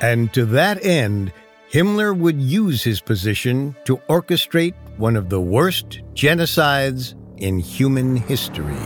And 0.00 0.32
to 0.32 0.46
that 0.46 0.84
end, 0.84 1.32
Himmler 1.70 2.14
would 2.14 2.40
use 2.40 2.82
his 2.82 3.00
position 3.00 3.76
to 3.84 3.98
orchestrate 4.08 4.74
one 5.02 5.16
of 5.16 5.28
the 5.28 5.40
worst 5.40 6.00
genocides 6.14 7.16
in 7.38 7.58
human 7.58 8.14
history. 8.14 8.76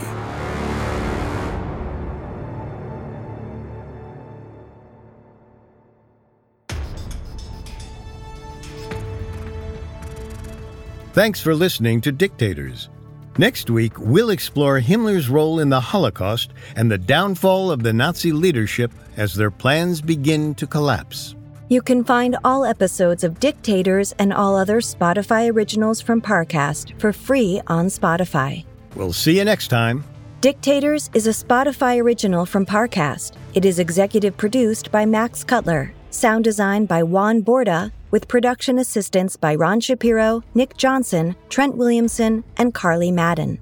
Thanks 11.13 11.39
for 11.39 11.53
listening 11.53 12.01
to 12.01 12.11
Dictators. 12.11 12.89
Next 13.37 13.69
week, 13.69 13.99
we'll 13.99 14.31
explore 14.31 14.81
Himmler's 14.81 15.29
role 15.29 15.59
in 15.59 15.69
the 15.69 15.79
Holocaust 15.79 16.49
and 16.75 16.89
the 16.89 16.97
downfall 16.97 17.69
of 17.69 17.83
the 17.83 17.93
Nazi 17.93 18.31
leadership 18.31 18.91
as 19.17 19.35
their 19.35 19.51
plans 19.51 20.01
begin 20.01 20.55
to 20.55 20.65
collapse. 20.65 21.36
You 21.69 21.81
can 21.81 22.05
find 22.05 22.37
all 22.45 22.63
episodes 22.63 23.25
of 23.25 23.41
Dictators 23.41 24.13
and 24.19 24.31
all 24.31 24.55
other 24.55 24.79
Spotify 24.79 25.51
originals 25.51 25.99
from 25.99 26.21
Parcast 26.21 26.97
for 26.97 27.11
free 27.11 27.61
on 27.67 27.87
Spotify. 27.87 28.63
We'll 28.95 29.11
see 29.11 29.37
you 29.37 29.43
next 29.43 29.67
time. 29.67 30.05
Dictators 30.39 31.09
is 31.13 31.27
a 31.27 31.31
Spotify 31.31 32.01
original 32.01 32.45
from 32.45 32.65
Parcast. 32.65 33.33
It 33.53 33.65
is 33.65 33.79
executive 33.79 34.37
produced 34.37 34.93
by 34.93 35.05
Max 35.05 35.43
Cutler, 35.43 35.93
sound 36.09 36.45
design 36.45 36.85
by 36.85 37.03
Juan 37.03 37.43
Borda, 37.43 37.91
with 38.11 38.29
production 38.29 38.79
assistance 38.79 39.35
by 39.35 39.53
Ron 39.53 39.81
Shapiro, 39.81 40.43
Nick 40.53 40.77
Johnson, 40.77 41.35
Trent 41.49 41.75
Williamson, 41.75 42.45
and 42.55 42.73
Carly 42.73 43.11
Madden. 43.11 43.59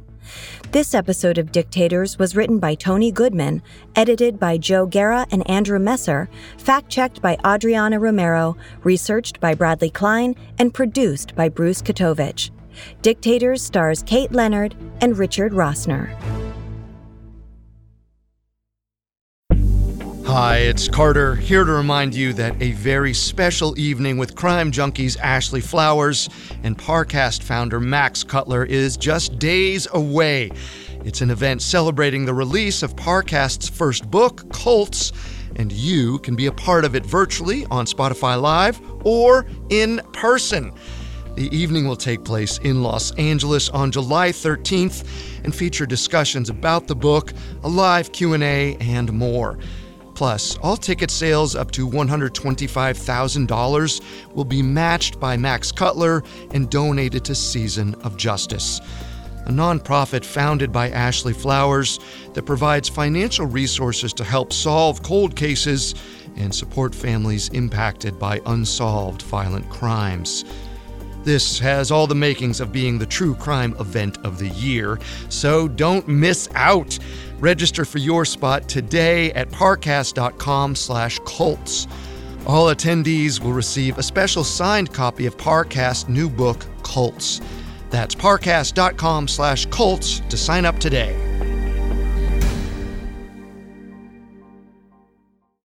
This 0.72 0.94
episode 0.94 1.38
of 1.38 1.54
Dictators 1.54 2.20
was 2.20 2.36
written 2.36 2.60
by 2.60 2.76
Tony 2.76 3.10
Goodman, 3.10 3.62
edited 3.96 4.38
by 4.38 4.58
Joe 4.58 4.86
Guerra 4.86 5.26
and 5.32 5.50
Andrew 5.50 5.80
Messer, 5.80 6.30
fact 6.58 6.90
checked 6.90 7.22
by 7.22 7.38
Adriana 7.46 7.98
Romero, 7.98 8.58
researched 8.84 9.40
by 9.40 9.54
Bradley 9.54 9.90
Klein, 9.90 10.36
and 10.60 10.74
produced 10.74 11.34
by 11.34 11.48
Bruce 11.48 11.82
Katovich. 11.82 12.52
Dictators 13.02 13.62
stars 13.62 14.04
Kate 14.04 14.34
Leonard 14.34 14.76
and 15.00 15.18
Richard 15.18 15.54
Rossner. 15.54 16.45
Hi, 20.36 20.58
it's 20.58 20.90
Carter, 20.90 21.34
here 21.34 21.64
to 21.64 21.72
remind 21.72 22.14
you 22.14 22.34
that 22.34 22.62
a 22.62 22.74
very 22.74 23.14
special 23.14 23.80
evening 23.80 24.18
with 24.18 24.36
crime 24.36 24.70
junkies 24.70 25.18
Ashley 25.18 25.62
Flowers 25.62 26.28
and 26.62 26.78
Parcast 26.78 27.42
founder 27.42 27.80
Max 27.80 28.22
Cutler 28.22 28.66
is 28.66 28.98
just 28.98 29.40
days 29.40 29.88
away. 29.94 30.52
It's 31.06 31.22
an 31.22 31.32
event 31.32 31.62
celebrating 31.62 32.26
the 32.26 32.34
release 32.34 32.84
of 32.84 32.98
Parcast's 32.98 33.70
first 33.70 34.12
book, 34.12 34.52
Cults, 34.52 35.14
and 35.56 35.72
you 35.72 36.20
can 36.20 36.36
be 36.36 36.48
a 36.48 36.52
part 36.52 36.84
of 36.84 36.98
it 36.98 37.06
virtually 37.06 37.66
on 37.68 37.86
Spotify 37.86 38.40
Live 38.40 38.82
or 39.06 39.46
in 39.70 40.02
person. 40.12 40.74
The 41.36 41.48
evening 41.56 41.88
will 41.88 41.96
take 41.96 42.26
place 42.26 42.58
in 42.58 42.84
Los 42.84 43.12
Angeles 43.14 43.70
on 43.70 43.90
July 43.90 44.34
13th 44.34 45.08
and 45.46 45.56
feature 45.56 45.86
discussions 45.86 46.50
about 46.50 46.88
the 46.88 46.96
book, 46.96 47.32
a 47.64 47.70
live 47.70 48.12
Q&A, 48.12 48.76
and 48.82 49.14
more. 49.14 49.58
Plus, 50.16 50.58
all 50.60 50.78
ticket 50.78 51.12
sales 51.12 51.58
up 51.58 51.72
to 51.72 51.86
$125,000 51.88 54.02
will 54.34 54.46
be 54.46 54.62
matched 54.62 55.20
by 55.20 55.36
Max 55.36 55.74
Cutler 55.74 56.24
and 56.52 56.70
donated 56.70 57.26
to 57.26 57.36
Season 57.36 57.96
of 57.96 58.16
Justice, 58.16 58.80
a 59.46 59.52
nonprofit 59.52 60.24
founded 60.24 60.72
by 60.72 60.90
Ashley 60.90 61.34
Flowers 61.34 62.00
that 62.34 62.46
provides 62.46 62.88
financial 62.88 63.46
resources 63.46 64.14
to 64.14 64.24
help 64.24 64.54
solve 64.54 65.04
cold 65.04 65.36
cases 65.36 65.96
and 66.38 66.56
support 66.56 66.96
families 66.96 67.50
impacted 67.50 68.18
by 68.18 68.40
unsolved 68.46 69.22
violent 69.24 69.70
crimes. 69.70 70.46
This 71.26 71.60
has 71.60 71.92
all 71.92 72.08
the 72.08 72.16
makings 72.16 72.62
of 72.62 72.72
being 72.72 73.00
the 73.00 73.06
true 73.06 73.34
crime 73.34 73.76
event 73.80 74.20
of 74.24 74.38
the 74.38 74.50
year, 74.50 75.00
so 75.28 75.68
don't 75.68 76.08
miss 76.08 76.48
out. 76.54 77.00
Register 77.40 77.86
for 77.86 78.00
your 78.00 78.26
spot 78.26 78.68
today 78.70 79.32
at 79.34 79.52
parcast.com/cults. 79.52 81.88
All 82.46 82.68
attendees 82.68 83.40
will 83.40 83.54
receive 83.54 83.98
a 83.98 84.04
special 84.04 84.44
signed 84.44 84.94
copy 84.94 85.26
of 85.26 85.36
Parcast's 85.38 86.08
new 86.08 86.30
book, 86.30 86.64
Cults. 86.84 87.42
That's 87.90 88.14
parcast.com/cults 88.16 90.22
to 90.30 90.38
sign 90.38 90.66
up 90.66 90.80
today. 90.80 91.35